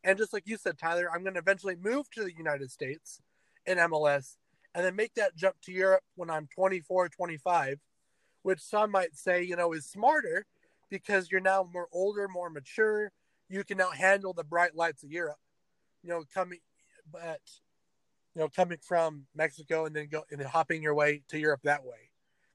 [0.03, 3.21] And just like you said, Tyler, I'm going to eventually move to the United States
[3.65, 4.35] in MLS
[4.75, 7.79] and then make that jump to Europe when I'm 24, 25,
[8.41, 10.45] which some might say, you know, is smarter
[10.89, 13.11] because you're now more older, more mature.
[13.49, 15.39] You can now handle the bright lights of Europe,
[16.03, 16.59] you know, coming,
[17.11, 17.41] but,
[18.35, 21.61] you know, coming from Mexico and then go and then hopping your way to Europe
[21.63, 22.09] that way.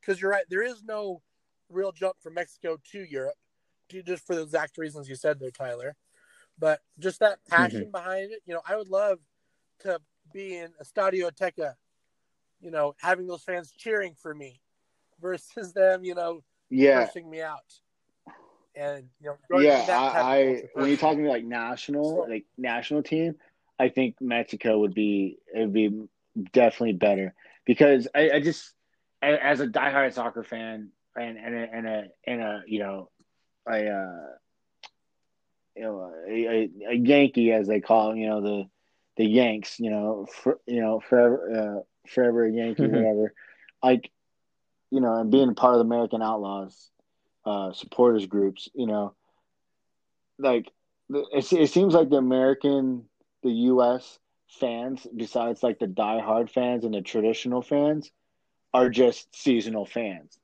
[0.09, 1.21] Because you're right, there is no
[1.69, 3.37] real jump from Mexico to Europe,
[3.91, 5.95] just for the exact reasons you said there, Tyler.
[6.59, 7.91] But just that passion mm-hmm.
[7.91, 9.19] behind it, you know, I would love
[9.81, 10.01] to
[10.33, 11.75] be in a Estadio Azteca
[12.61, 14.61] you know, having those fans cheering for me
[15.21, 17.05] versus them, you know, yeah.
[17.07, 17.59] pushing me out.
[18.75, 23.35] And you know, yeah, I, I when you're talking like national, so, like national team,
[23.77, 26.07] I think Mexico would be it would be
[26.53, 27.35] definitely better
[27.65, 28.73] because I, I just
[29.23, 33.11] as a diehard soccer fan and and a, and a and a you know
[33.69, 34.29] a uh,
[35.77, 38.64] you know a, a, Yankee as they call you know the
[39.16, 42.97] the Yanks, you know for, you know forever uh, forever a Yankee, mm-hmm.
[42.97, 43.35] whatever.
[43.83, 44.11] Like,
[44.91, 46.91] you know, and being part of the American Outlaws
[47.45, 49.14] uh, supporters groups, you know,
[50.39, 50.71] like
[51.11, 53.05] it, it seems like the American,
[53.43, 54.19] the U.S.
[54.49, 58.11] fans, besides like the die-hard fans and the traditional fans,
[58.75, 60.39] are just seasonal fans.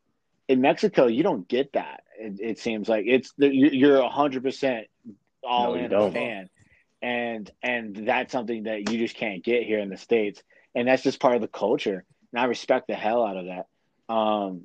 [0.49, 2.03] In Mexico, you don't get that.
[2.19, 4.87] It, it seems like it's you're a hundred percent
[5.43, 6.49] all no, in a fan,
[7.03, 10.43] and and that's something that you just can't get here in the states
[10.75, 12.05] and that's just part of the culture.
[12.33, 14.13] And I respect the hell out of that.
[14.13, 14.63] Um,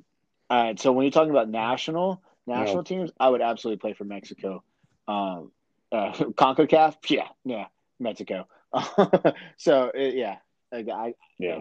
[0.48, 4.64] uh, so when you're talking about national national teams, I would absolutely play for Mexico.
[5.06, 5.52] Um,
[5.92, 7.66] uh, Concacaf, yeah, yeah,
[8.00, 8.48] Mexico.
[9.56, 10.36] so it, yeah,
[10.72, 11.58] I, yeah.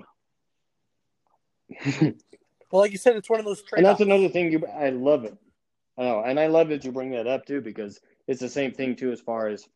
[2.71, 3.63] Well, like you said, it's one of those.
[3.75, 4.51] And that's another thing.
[4.51, 5.37] You, I love it.
[5.97, 8.71] I know, and I love that you bring that up too because it's the same
[8.71, 9.67] thing too as far as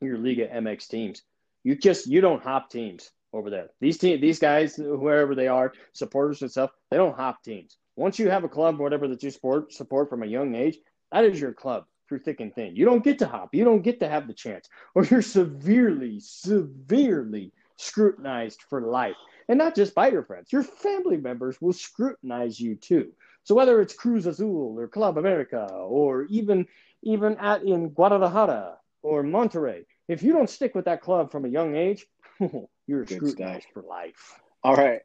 [0.00, 1.22] your Liga MX teams.
[1.64, 3.68] You just you don't hop teams over there.
[3.80, 7.76] These team, these guys, wherever they are, supporters and stuff, they don't hop teams.
[7.96, 10.78] Once you have a club, whatever that you support, support from a young age,
[11.12, 12.74] that is your club through thick and thin.
[12.74, 13.54] You don't get to hop.
[13.54, 19.16] You don't get to have the chance, or you're severely, severely scrutinized for life.
[19.50, 23.10] And not just by your friends, your family members will scrutinize you too.
[23.42, 26.68] So whether it's Cruz Azul or Club America or even
[27.02, 31.48] even at in Guadalajara or Monterrey, if you don't stick with that club from a
[31.48, 32.06] young age,
[32.86, 33.72] You're Good scrutinized stuff.
[33.74, 34.40] for life.
[34.62, 35.00] All right.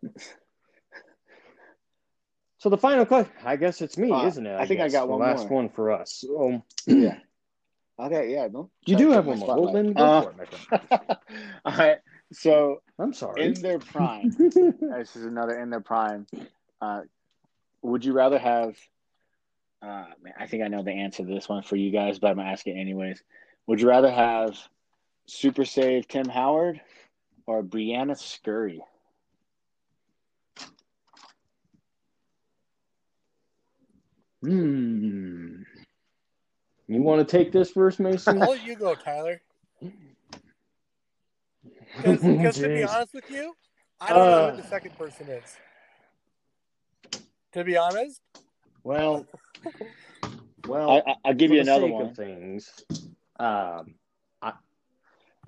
[2.60, 4.54] So the final question, I guess it's me, uh, isn't it?
[4.54, 5.64] I, I think I got one last more.
[5.64, 6.24] one for us.
[6.26, 7.18] So, yeah.
[7.98, 8.50] Okay, yeah.
[8.52, 9.58] No, you do have one more.
[9.58, 11.18] Well, then go uh, for it, my friend.
[11.66, 12.00] All right.
[12.34, 13.46] So I'm sorry.
[13.46, 16.26] In their prime, this is another in their prime.
[16.82, 17.02] Uh,
[17.82, 18.76] would you rather have?
[19.82, 20.06] Uh,
[20.40, 22.50] I think I know the answer to this one for you guys, but I'm gonna
[22.50, 23.22] ask it anyways.
[23.68, 24.58] Would you rather have
[25.28, 26.82] Super Save Tim Howard
[27.46, 28.82] or Briana Scurry?
[34.42, 35.64] Hmm.
[36.88, 38.42] You want to take this first, Mason?
[38.42, 39.42] I'll let you go, Tyler.
[42.04, 43.54] Because to be honest with you,
[44.02, 45.58] I don't uh, know who the second person is.
[47.54, 48.22] To be honest.
[48.84, 49.26] Well,
[50.68, 52.14] Well, I, will give you another one.
[52.14, 52.84] things,
[53.40, 53.96] um,
[54.42, 54.54] I,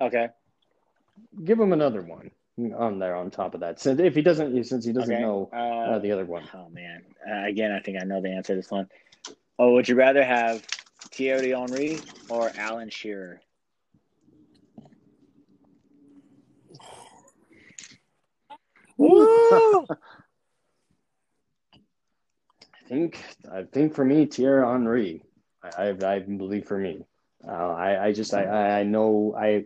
[0.00, 0.28] okay.
[1.44, 2.30] Give him another one
[2.76, 3.80] on there on top of that.
[3.80, 5.22] Since if he doesn't, since he doesn't okay.
[5.22, 5.56] know uh,
[5.94, 6.44] uh, the other one.
[6.54, 7.02] Oh man!
[7.28, 8.88] Uh, again, I think I know the answer to this one.
[9.58, 10.62] Oh, would you rather have
[11.12, 13.40] Thierry Henry or Alan Shearer?
[22.98, 25.22] Think I think for me, Thierry Henry.
[25.62, 27.04] I, I, believe for me.
[27.46, 29.64] Uh, I, I just I, I know I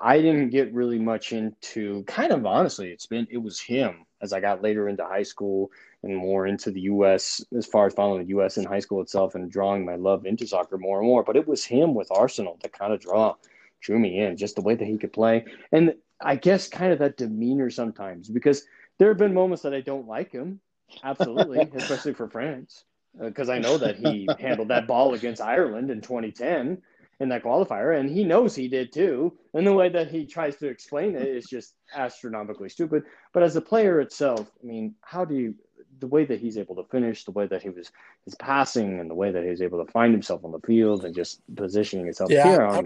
[0.00, 4.32] I didn't get really much into kind of honestly it's been it was him as
[4.32, 5.70] I got later into high school
[6.02, 9.34] and more into the US as far as following the US in high school itself
[9.34, 12.58] and drawing my love into soccer more and more but it was him with Arsenal
[12.62, 13.34] that kind of draw
[13.80, 16.98] drew me in just the way that he could play and I guess kind of
[16.98, 18.64] that demeanor sometimes because
[18.98, 20.60] there have been moments that I don't like him
[21.04, 22.84] absolutely especially for France
[23.20, 26.80] because uh, I know that he handled that ball against Ireland in 2010
[27.20, 29.32] in that qualifier, and he knows he did too.
[29.54, 33.04] And the way that he tries to explain it is just astronomically stupid.
[33.32, 35.54] But as a player itself, I mean, how do you?
[36.00, 37.92] The way that he's able to finish, the way that he was
[38.24, 41.04] his passing, and the way that he was able to find himself on the field
[41.04, 42.84] and just positioning himself yeah, here on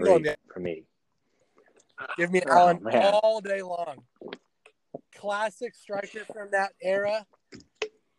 [0.53, 0.83] for me.
[2.15, 2.85] Give me oh, Alan
[3.23, 4.03] all day long.
[5.15, 7.25] Classic striker from that era.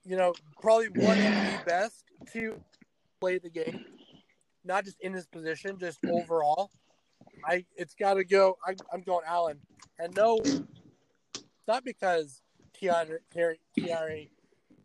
[0.09, 0.33] You know,
[0.63, 2.59] probably one of the best to
[3.21, 3.85] play the game
[4.69, 6.71] not just in his position, just overall.
[7.45, 8.59] I it's got to go.
[8.65, 9.59] I, am going Alan,
[9.99, 10.41] and no,
[11.67, 12.43] not because
[12.79, 13.19] Thierry
[13.75, 14.31] Thierry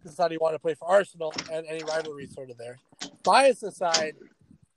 [0.04, 2.80] decided he wanted to play for Arsenal and any rivalry sort of there.
[3.24, 4.16] Bias aside,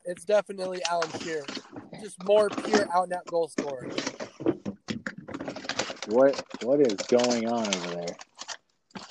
[0.05, 1.47] it's definitely Alan Shearer,
[2.01, 3.89] just more pure out and out goal scorer.
[6.09, 8.17] What what is going on over there?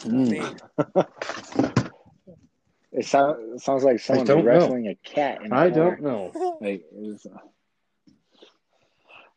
[0.06, 0.60] Mm.
[2.98, 4.92] It, sound, sounds like someone's wrestling know.
[4.92, 5.42] a cat.
[5.52, 6.32] I don't know.
[6.62, 6.86] Like,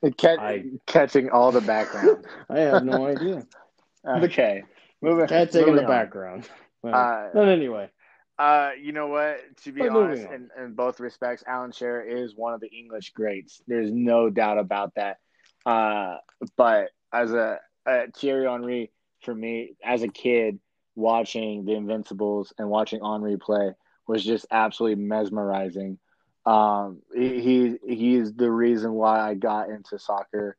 [0.03, 2.25] it cat, I, catching all the background.
[2.49, 3.47] I have no idea.
[4.09, 4.63] okay,
[5.03, 5.27] moving.
[5.27, 5.89] Cat taking the on.
[5.89, 6.49] background.
[6.83, 7.91] Well, uh, but anyway.
[8.39, 9.41] Uh, you know what?
[9.65, 13.61] To be honest, in, in, both respects, Alan Shearer is one of the English greats.
[13.67, 15.19] There's no doubt about that.
[15.67, 16.19] Uh,
[16.57, 18.93] but as a, a Thierry Henry,
[19.23, 20.59] for me, as a kid,
[20.95, 23.73] watching the Invincibles and watching Henry play
[24.07, 25.99] was just absolutely mesmerizing.
[26.45, 30.57] Um, he he's the reason why I got into soccer.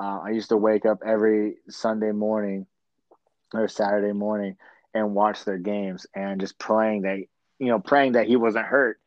[0.00, 2.66] Uh, I used to wake up every Sunday morning
[3.54, 4.56] or Saturday morning
[4.94, 7.18] and watch their games and just praying that
[7.58, 9.00] you know praying that he wasn't hurt,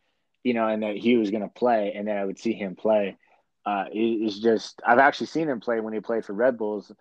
[0.43, 2.75] you know, and that he was going to play and that I would see him
[2.75, 3.17] play.
[3.65, 6.91] Uh, it's just I've actually seen him play when he played for Red Bulls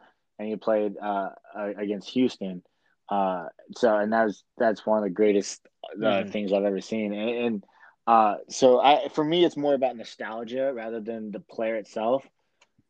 [0.40, 2.62] and he played uh, against Houston
[3.10, 6.30] uh, so, and that's that's one of the greatest uh, mm-hmm.
[6.30, 7.12] things I've ever seen.
[7.12, 7.64] And, and
[8.06, 12.24] uh, so, I for me, it's more about nostalgia rather than the player itself.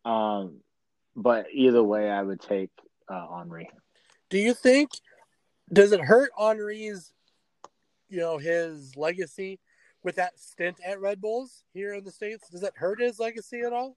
[0.04, 0.58] Um,
[1.16, 2.70] but either way, I would take
[3.08, 3.70] uh, Henry.
[4.28, 4.90] Do you think
[5.72, 7.12] does it hurt Henry's,
[8.08, 9.58] you know, his legacy
[10.02, 12.48] with that stint at Red Bulls here in the states?
[12.50, 13.96] Does it hurt his legacy at all?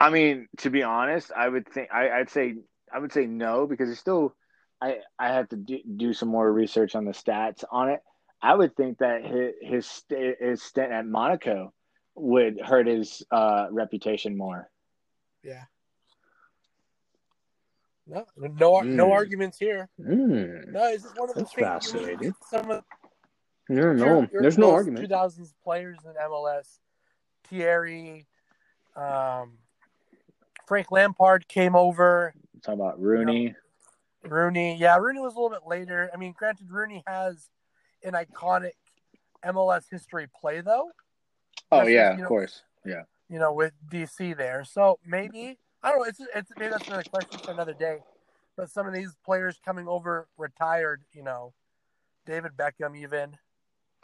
[0.00, 2.56] I mean, to be honest, I would think I, I'd say
[2.92, 4.34] I would say no because it's still
[4.80, 8.00] I I have to do, do some more research on the stats on it.
[8.40, 11.72] I would think that his his, his stint at Monaco
[12.14, 14.70] would hurt his uh, reputation more.
[15.42, 15.64] Yeah.
[18.06, 18.86] No, no, mm.
[18.86, 19.88] no arguments here.
[20.00, 20.72] Mm.
[20.72, 22.34] No, it's just one of the That's fascinating.
[22.48, 22.84] Some of
[23.68, 25.08] no, no, your, your there's no argument.
[25.08, 26.78] 2000s players in MLS,
[27.48, 28.26] Thierry,
[28.96, 29.58] um,
[30.68, 32.34] Frank Lampard came over.
[32.62, 33.42] Talking about Rooney.
[33.42, 36.10] You know, Rooney, yeah, Rooney was a little bit later.
[36.12, 37.48] I mean, granted, Rooney has
[38.04, 38.72] an iconic
[39.46, 40.90] MLS history play, though.
[41.72, 43.02] Oh yeah, of know, course, yeah.
[43.30, 46.04] You know, with DC there, so maybe I don't know.
[46.04, 47.98] It's it's maybe that's another question for another day.
[48.56, 51.54] But some of these players coming over retired, you know,
[52.26, 53.36] David Beckham, even.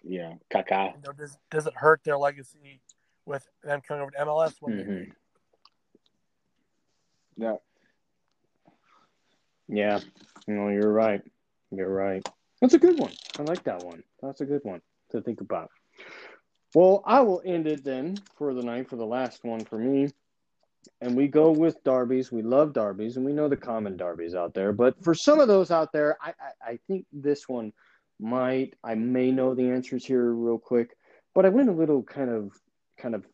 [0.02, 0.94] Yeah, Kaká.
[0.94, 2.80] You know, does does it hurt their legacy
[3.26, 4.54] with them coming over to MLS?
[4.62, 5.10] Mm-hmm.
[7.36, 7.56] Yeah.
[9.68, 10.00] Yeah,
[10.46, 11.22] no, you're right.
[11.70, 12.26] You're right.
[12.60, 13.12] That's a good one.
[13.38, 14.02] I like that one.
[14.22, 14.80] That's a good one
[15.10, 15.70] to think about.
[16.74, 20.08] Well, I will end it then for the night for the last one for me.
[21.00, 22.30] And we go with derbies.
[22.30, 24.72] We love derbies, and we know the common derbies out there.
[24.72, 27.72] But for some of those out there, I, I, I think this one
[28.20, 28.74] might.
[28.84, 30.96] I may know the answers here real quick,
[31.34, 32.52] but I went a little kind of
[32.98, 33.24] kind of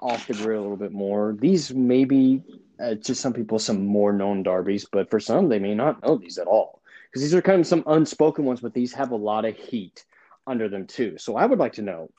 [0.00, 1.36] off the grid a little bit more.
[1.38, 2.42] These maybe
[2.82, 6.16] uh, to some people some more known derbies, but for some they may not know
[6.16, 9.16] these at all because these are kind of some unspoken ones, but these have a
[9.16, 10.04] lot of heat.
[10.46, 11.16] under them too.
[11.18, 12.10] So I would like to know: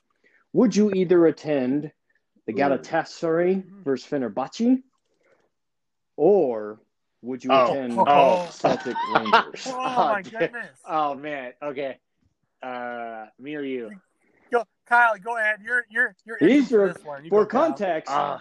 [0.52, 1.92] Would you either attend
[2.46, 3.82] the Galatasaray mm-hmm.
[3.82, 4.82] versus Fenerbahce,
[6.16, 6.80] or
[7.22, 7.70] would you oh.
[7.70, 8.48] attend oh.
[8.50, 9.66] Celtic Rangers?
[9.66, 10.78] oh my goodness!
[10.88, 11.52] Oh man.
[11.62, 11.98] Okay.
[12.62, 13.90] Uh, me or you?
[14.50, 15.16] Go, Kyle.
[15.22, 15.58] Go ahead.
[15.62, 16.38] You're you're you're.
[16.40, 16.94] These are
[17.28, 18.10] for context.
[18.10, 18.38] Uh,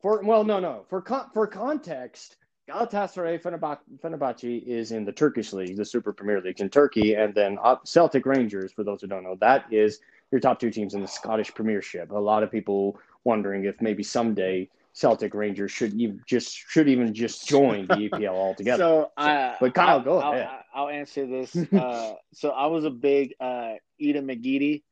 [0.00, 0.84] for well, no, no.
[0.88, 2.36] For con- for context,
[2.68, 7.58] Galatasaray Fenerbahce is in the Turkish league, the Super Premier League in Turkey, and then
[7.84, 8.72] Celtic Rangers.
[8.72, 10.00] For those who don't know, that is
[10.30, 12.10] your top two teams in the Scottish Premiership.
[12.10, 17.12] A lot of people wondering if maybe someday Celtic Rangers should even just should even
[17.12, 18.82] just join the EPL altogether.
[18.82, 20.48] So, uh, but Kyle, I'll, go ahead.
[20.74, 21.56] I'll, I'll answer this.
[21.72, 24.82] Uh, so I was a big uh, Aiden McGeady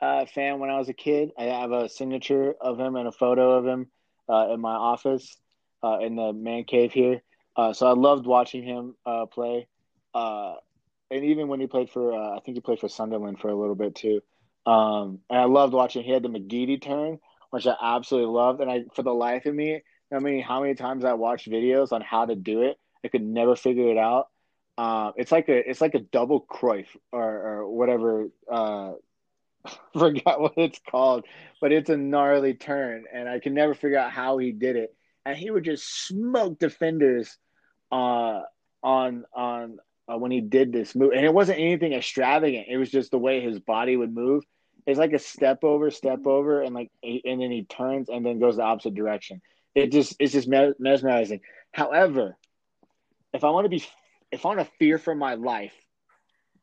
[0.00, 1.30] uh, fan when I was a kid.
[1.38, 3.88] I have a signature of him and a photo of him
[4.28, 5.36] uh, in my office
[5.82, 7.22] uh, in the man cave here.
[7.56, 9.66] Uh, so I loved watching him uh, play.
[10.14, 10.54] Uh,
[11.10, 13.74] and even when he played for, I think he played for Sunderland for a little
[13.74, 14.20] bit too.
[14.66, 16.04] Um, and I loved watching.
[16.04, 17.18] He had the McGeady turn,
[17.50, 18.60] which I absolutely loved.
[18.60, 19.82] And I, for the life of me,
[20.12, 23.22] I mean, how many times I watched videos on how to do it, I could
[23.22, 24.28] never figure it out.
[24.76, 28.28] Uh, it's like a, it's like a double Cruyff or, or whatever.
[28.50, 28.92] Uh,
[29.92, 31.24] forgot what it's called,
[31.60, 34.94] but it's a gnarly turn, and I can never figure out how he did it.
[35.24, 37.36] And he would just smoke defenders
[37.92, 38.40] uh,
[38.82, 39.78] on on
[40.10, 42.66] uh, when he did this move, and it wasn't anything extravagant.
[42.68, 44.44] It was just the way his body would move.
[44.86, 48.38] It's like a step over, step over, and like and then he turns and then
[48.38, 49.42] goes the opposite direction.
[49.74, 51.40] It just it's just mesmerizing.
[51.72, 52.36] However,
[53.34, 53.84] if I want to be
[54.32, 55.74] if I want to fear for my life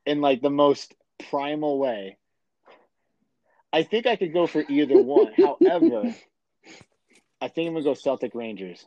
[0.05, 0.93] in like the most
[1.29, 2.17] primal way,
[3.75, 5.33] I think I could go for either one.
[5.37, 6.15] However,
[7.41, 8.85] I think I'm gonna go Celtic Rangers.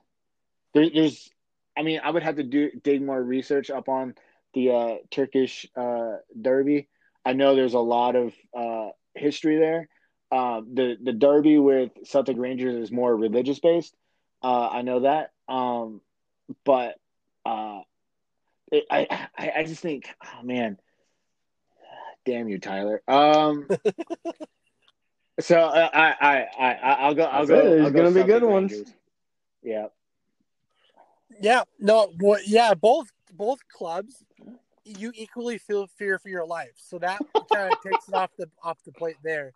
[0.72, 1.28] There, there's,
[1.76, 4.14] I mean, I would have to do dig more research up on
[4.54, 6.88] the uh, Turkish uh, derby.
[7.22, 9.90] I know there's a lot of uh, history there.
[10.32, 13.94] Uh, the the derby with Celtic Rangers is more religious based.
[14.42, 16.00] Uh, I know that, um,
[16.64, 16.94] but
[17.44, 17.80] uh,
[18.72, 20.78] it, I, I I just think, oh man,
[22.24, 23.02] damn you, Tyler.
[23.06, 23.68] Um,
[25.40, 27.24] So uh, I, I, I, I'll go.
[27.24, 27.54] I'll go.
[27.56, 28.74] There's gonna be good ones.
[29.62, 29.86] Yeah.
[31.40, 31.62] Yeah.
[31.78, 32.12] No.
[32.18, 32.74] Well, yeah.
[32.74, 34.24] Both both clubs,
[34.84, 36.72] you equally feel fear for your life.
[36.76, 37.20] So that
[37.52, 39.52] kind of takes it off the off the plate there.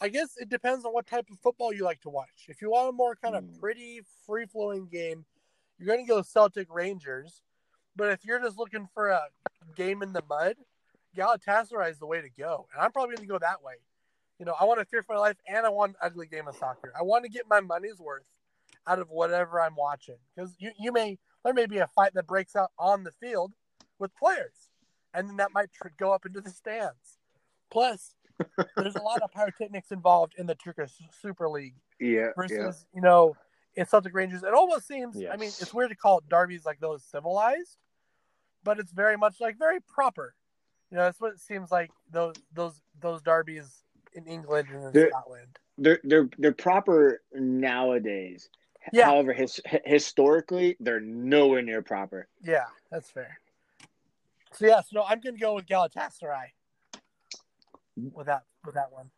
[0.00, 2.46] I guess it depends on what type of football you like to watch.
[2.48, 3.58] If you want a more kind of hmm.
[3.60, 5.26] pretty, free flowing game,
[5.78, 7.42] you're going to go Celtic Rangers.
[7.96, 9.24] But if you're just looking for a
[9.76, 10.56] game in the mud,
[11.14, 12.66] Galatasaray is the way to go.
[12.72, 13.74] And I'm probably going to go that way
[14.40, 16.48] you know, I want to fear for my life and I want an ugly game
[16.48, 16.92] of soccer.
[16.98, 18.24] I want to get my money's worth
[18.86, 22.26] out of whatever I'm watching because you, you may there may be a fight that
[22.26, 23.52] breaks out on the field
[23.98, 24.70] with players,
[25.12, 27.18] and then that might tr- go up into the stands.
[27.70, 28.14] Plus,
[28.76, 31.74] there's a lot of pyrotechnics involved in the Turkish Super League.
[32.00, 32.30] Yeah.
[32.34, 32.96] Versus, yeah.
[32.96, 33.36] you know,
[33.76, 35.16] in Celtic Rangers, it almost seems.
[35.16, 35.30] Yes.
[35.32, 37.76] I mean, it's weird to call it derbies like those civilized,
[38.64, 40.34] but it's very much like very proper.
[40.90, 44.92] You know, that's what it seems like those those those derbies in England and in
[44.92, 45.58] they're, Scotland.
[45.78, 48.48] They're they're they're proper nowadays.
[48.92, 49.06] Yeah.
[49.06, 52.28] However, his, historically, they're nowhere near proper.
[52.42, 53.38] Yeah, that's fair.
[54.52, 56.48] So yeah, so no, I'm gonna go with Galatasaray
[57.96, 59.10] with that with that one.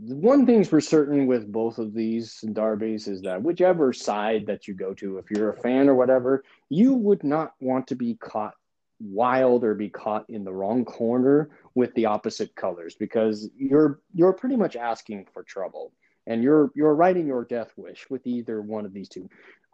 [0.00, 4.74] One thing's for certain with both of these derbies is that whichever side that you
[4.74, 8.54] go to, if you're a fan or whatever, you would not want to be caught
[9.00, 14.32] wild or be caught in the wrong corner with the opposite colors because you're you're
[14.32, 15.92] pretty much asking for trouble
[16.26, 19.28] and you're you're writing your death wish with either one of these two.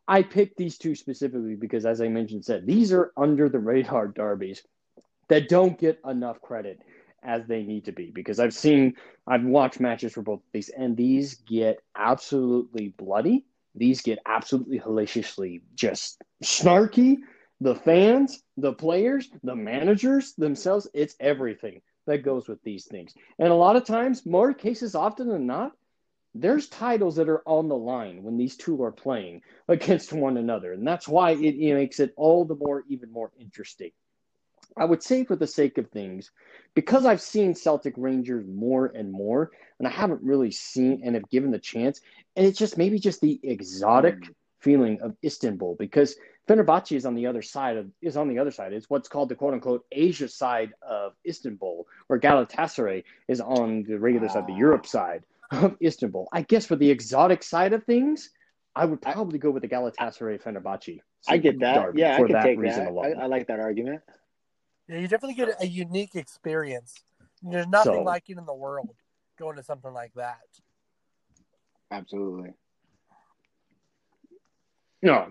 [0.06, 4.08] I picked these two specifically because as I mentioned said these are under the radar
[4.08, 4.62] derbies
[5.28, 6.80] that don't get enough credit
[7.22, 8.94] as they need to be because I've seen
[9.26, 13.46] I've watched matches for both of these and these get absolutely bloody.
[13.74, 17.16] These get absolutely hellaciously just snarky
[17.64, 23.14] the fans, the players, the managers themselves, it's everything that goes with these things.
[23.38, 25.72] And a lot of times, more cases often than not,
[26.34, 30.74] there's titles that are on the line when these two are playing against one another.
[30.74, 33.92] And that's why it, it makes it all the more, even more interesting.
[34.76, 36.32] I would say, for the sake of things,
[36.74, 41.30] because I've seen Celtic Rangers more and more, and I haven't really seen and have
[41.30, 42.02] given the chance,
[42.36, 44.34] and it's just maybe just the exotic mm.
[44.60, 46.16] feeling of Istanbul because
[46.48, 48.72] Fenerbahce is on the other side of is on the other side.
[48.72, 53.98] It's what's called the quote unquote Asia side of Istanbul, where Galatasaray is on the
[53.98, 56.28] regular side, the Europe side of Istanbul.
[56.32, 58.30] I guess for the exotic side of things,
[58.76, 61.00] I would probably go with the Galatasaray Fenerbahce.
[61.26, 61.96] I get that.
[61.96, 62.88] Yeah, I can take that.
[62.88, 64.02] I, I, like that argument.
[64.88, 66.94] Yeah, you definitely get a unique experience.
[67.42, 68.94] There's nothing so, like it in the world
[69.38, 70.40] going to something like that.
[71.90, 72.50] Absolutely.
[75.02, 75.28] No,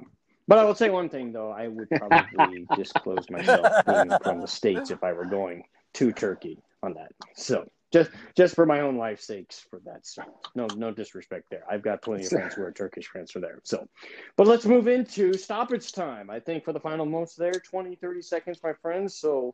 [0.47, 1.51] but I will say one thing though.
[1.51, 5.63] I would probably disclose myself being from the states if I were going
[5.95, 7.11] to Turkey on that.
[7.35, 10.05] So just just for my own life's sakes for that.
[10.05, 10.23] So
[10.55, 11.63] no no disrespect there.
[11.69, 13.59] I've got plenty of friends who are Turkish friends for there.
[13.63, 13.87] So
[14.35, 16.29] but let's move into stoppage time.
[16.29, 19.15] I think for the final moments there, 20, 30 seconds, my friends.
[19.15, 19.53] So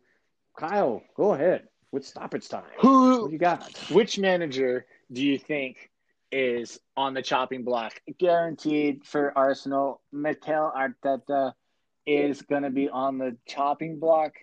[0.58, 2.64] Kyle, go ahead with stoppage time.
[2.80, 3.78] Who what you got?
[3.92, 5.90] Which manager do you think
[6.32, 7.94] is on the chopping block?
[8.20, 10.02] Guaranteed for Arsenal.
[10.12, 11.54] Mikel Arteta
[12.06, 14.34] is going to be on the chopping block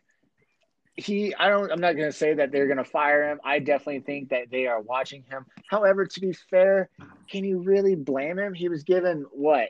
[0.96, 3.40] he I don't I'm not going to say that they're going to fire him.
[3.44, 5.44] I definitely think that they are watching him.
[5.70, 6.88] However, to be fair,
[7.30, 8.54] can you really blame him?
[8.54, 9.68] He was given what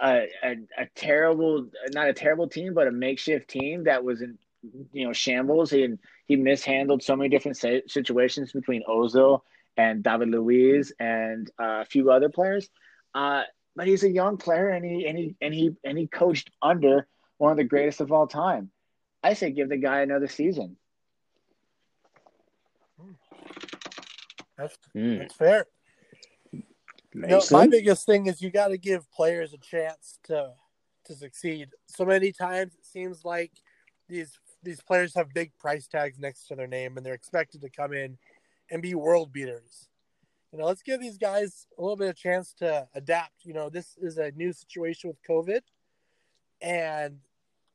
[0.00, 4.38] a, a, a terrible not a terrible team, but a makeshift team that was in
[4.92, 5.70] you know shambles.
[5.70, 5.86] He
[6.26, 9.42] he mishandled so many different situations between Ozil
[9.78, 12.68] and David Luiz and uh, a few other players.
[13.14, 13.44] Uh,
[13.76, 17.06] but he's a young player and he and he and he and he coached under
[17.38, 18.70] one of the greatest of all time.
[19.22, 20.76] I say give the guy another season.
[24.58, 25.20] That's mm.
[25.20, 25.66] that's fair.
[26.52, 26.62] You
[27.14, 30.50] know, my biggest thing is you got to give players a chance to
[31.04, 31.68] to succeed.
[31.86, 33.52] So many times it seems like
[34.08, 37.70] these these players have big price tags next to their name and they're expected to
[37.70, 38.18] come in
[38.70, 39.88] and be world beaters.
[40.52, 43.44] You know, let's give these guys a little bit of chance to adapt.
[43.44, 45.60] You know, this is a new situation with COVID
[46.60, 47.18] and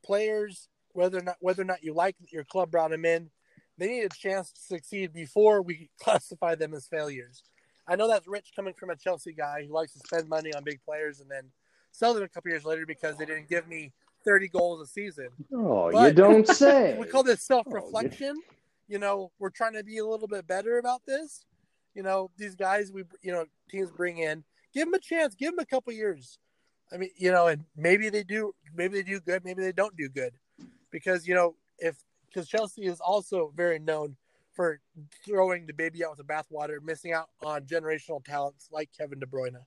[0.04, 3.30] players whether or not whether or not you like your club brought them in,
[3.78, 7.44] they need a chance to succeed before we classify them as failures.
[7.88, 10.64] I know that's rich coming from a Chelsea guy who likes to spend money on
[10.64, 11.52] big players and then
[11.92, 13.92] sell them a couple years later because they didn't give me
[14.24, 15.28] 30 goals a season.
[15.54, 16.98] Oh, but you don't say.
[16.98, 18.36] we call this self reflection.
[18.38, 18.54] Oh,
[18.88, 21.46] you know, we're trying to be a little bit better about this.
[21.96, 24.44] You know, these guys we, you know, teams bring in,
[24.74, 26.40] give them a chance, give them a couple years.
[26.92, 29.96] I mean, you know, and maybe they do, maybe they do good, maybe they don't
[29.96, 30.34] do good
[30.92, 31.98] because you know if
[32.28, 34.16] because Chelsea is also very known
[34.54, 34.80] for
[35.26, 39.26] throwing the baby out with the bathwater, missing out on generational talents like Kevin De
[39.26, 39.58] Bruyne.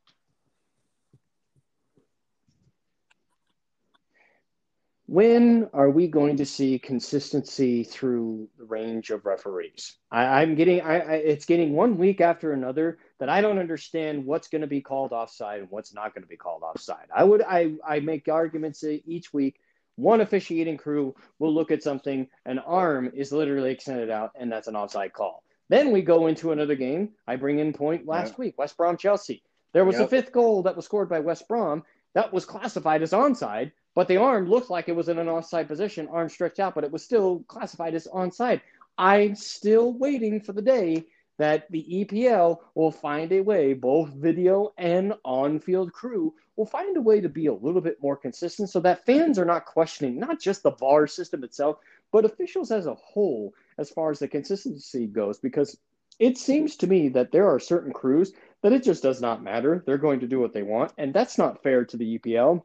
[5.09, 9.99] When are we going to see consistency through the range of referees?
[10.11, 14.27] I, am getting, I, I, it's getting one week after another that I don't understand
[14.27, 17.07] what's going to be called offside and what's not going to be called offside.
[17.15, 19.61] I would, I, I make arguments each week
[19.97, 24.69] one officiating crew will look at something, an arm is literally extended out, and that's
[24.69, 25.43] an offside call.
[25.69, 27.11] Then we go into another game.
[27.27, 28.39] I bring in point last yeah.
[28.39, 29.43] week, West Brom Chelsea.
[29.73, 30.07] There was yep.
[30.07, 31.83] a fifth goal that was scored by West Brom
[32.15, 35.66] that was classified as onside, but the arm looked like it was in an offside
[35.66, 38.60] position, arm stretched out, but it was still classified as onside.
[38.98, 41.06] I'm still waiting for the day
[41.39, 46.97] that the EPL will find a way, both video and on field crew will find
[46.98, 50.18] a way to be a little bit more consistent so that fans are not questioning
[50.18, 51.78] not just the VAR system itself,
[52.12, 55.39] but officials as a whole as far as the consistency goes.
[55.39, 55.77] Because
[56.18, 58.32] it seems to me that there are certain crews
[58.62, 59.82] that it just does not matter.
[59.86, 62.62] They're going to do what they want, and that's not fair to the EPL.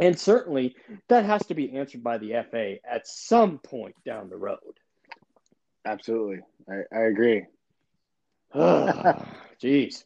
[0.00, 0.74] And certainly
[1.08, 4.58] that has to be answered by the FA at some point down the road.
[5.84, 6.40] Absolutely.
[6.68, 7.44] I, I agree.
[8.54, 9.24] Ah,
[9.62, 10.04] jeez.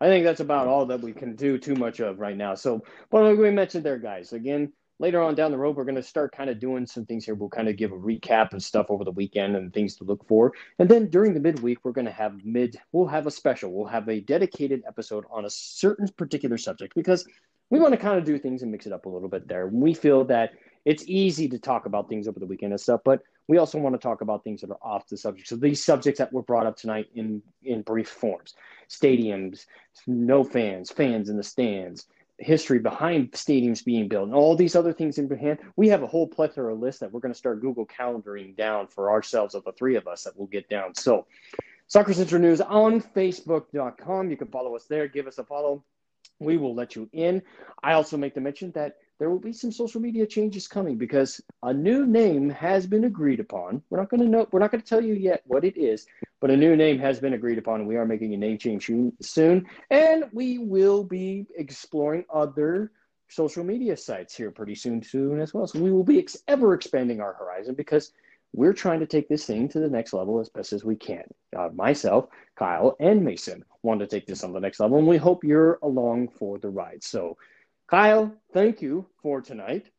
[0.00, 2.54] I think that's about all that we can do too much of right now.
[2.54, 5.96] So, but like we mentioned there, guys, again, later on down the road, we're going
[5.96, 7.34] to start kind of doing some things here.
[7.34, 10.26] We'll kind of give a recap of stuff over the weekend and things to look
[10.28, 10.52] for.
[10.78, 13.72] And then during the midweek, we're going to have mid, we'll have a special.
[13.72, 17.26] We'll have a dedicated episode on a certain particular subject because
[17.70, 19.66] we want to kind of do things and mix it up a little bit there.
[19.66, 20.52] We feel that
[20.84, 23.94] it's easy to talk about things over the weekend and stuff, but we also want
[23.94, 25.48] to talk about things that are off the subject.
[25.48, 28.54] So these subjects that were brought up tonight in in brief forms:
[28.88, 29.66] stadiums,
[30.06, 32.06] no fans, fans in the stands,
[32.38, 35.58] history behind stadiums being built, and all these other things in hand.
[35.76, 38.86] We have a whole plethora of list that we're going to start Google calendaring down
[38.86, 40.94] for ourselves of the three of us that we'll get down.
[40.94, 41.26] So,
[41.88, 44.30] Soccer Central News on Facebook.com.
[44.30, 45.08] You can follow us there.
[45.08, 45.84] Give us a follow.
[46.38, 47.42] We will let you in.
[47.82, 51.40] I also make the mention that there will be some social media changes coming because
[51.62, 53.82] a new name has been agreed upon.
[53.88, 54.46] We're not going to know.
[54.52, 56.06] We're not going to tell you yet what it is,
[56.40, 57.80] but a new name has been agreed upon.
[57.80, 58.90] and We are making a name change
[59.22, 62.92] soon, and we will be exploring other
[63.28, 65.66] social media sites here pretty soon, soon as well.
[65.66, 68.12] So we will be ex- ever expanding our horizon because
[68.56, 71.24] we're trying to take this thing to the next level as best as we can.
[71.56, 72.26] Uh, myself,
[72.56, 75.78] Kyle, and Mason want to take this on the next level, and we hope you're
[75.82, 77.04] along for the ride.
[77.04, 77.36] So
[77.88, 79.90] Kyle, thank you for tonight.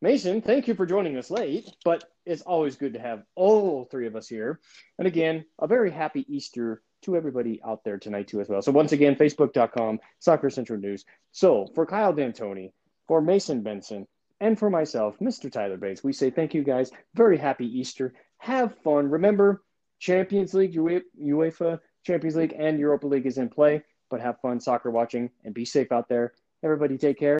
[0.00, 4.06] Mason, thank you for joining us late, but it's always good to have all three
[4.06, 4.60] of us here.
[4.98, 8.62] And again, a very happy Easter to everybody out there tonight too as well.
[8.62, 11.04] So once again, facebook.com, Soccer Central News.
[11.32, 12.72] So for Kyle D'Antoni,
[13.08, 14.06] for Mason Benson,
[14.42, 15.50] and for myself, Mr.
[15.50, 16.90] Tyler Bates, we say thank you guys.
[17.14, 18.12] Very happy Easter.
[18.38, 19.08] Have fun.
[19.08, 19.62] Remember,
[20.00, 23.84] Champions League, UEFA Champions League, and Europa League is in play.
[24.10, 26.34] But have fun soccer watching and be safe out there.
[26.64, 27.30] Everybody take care.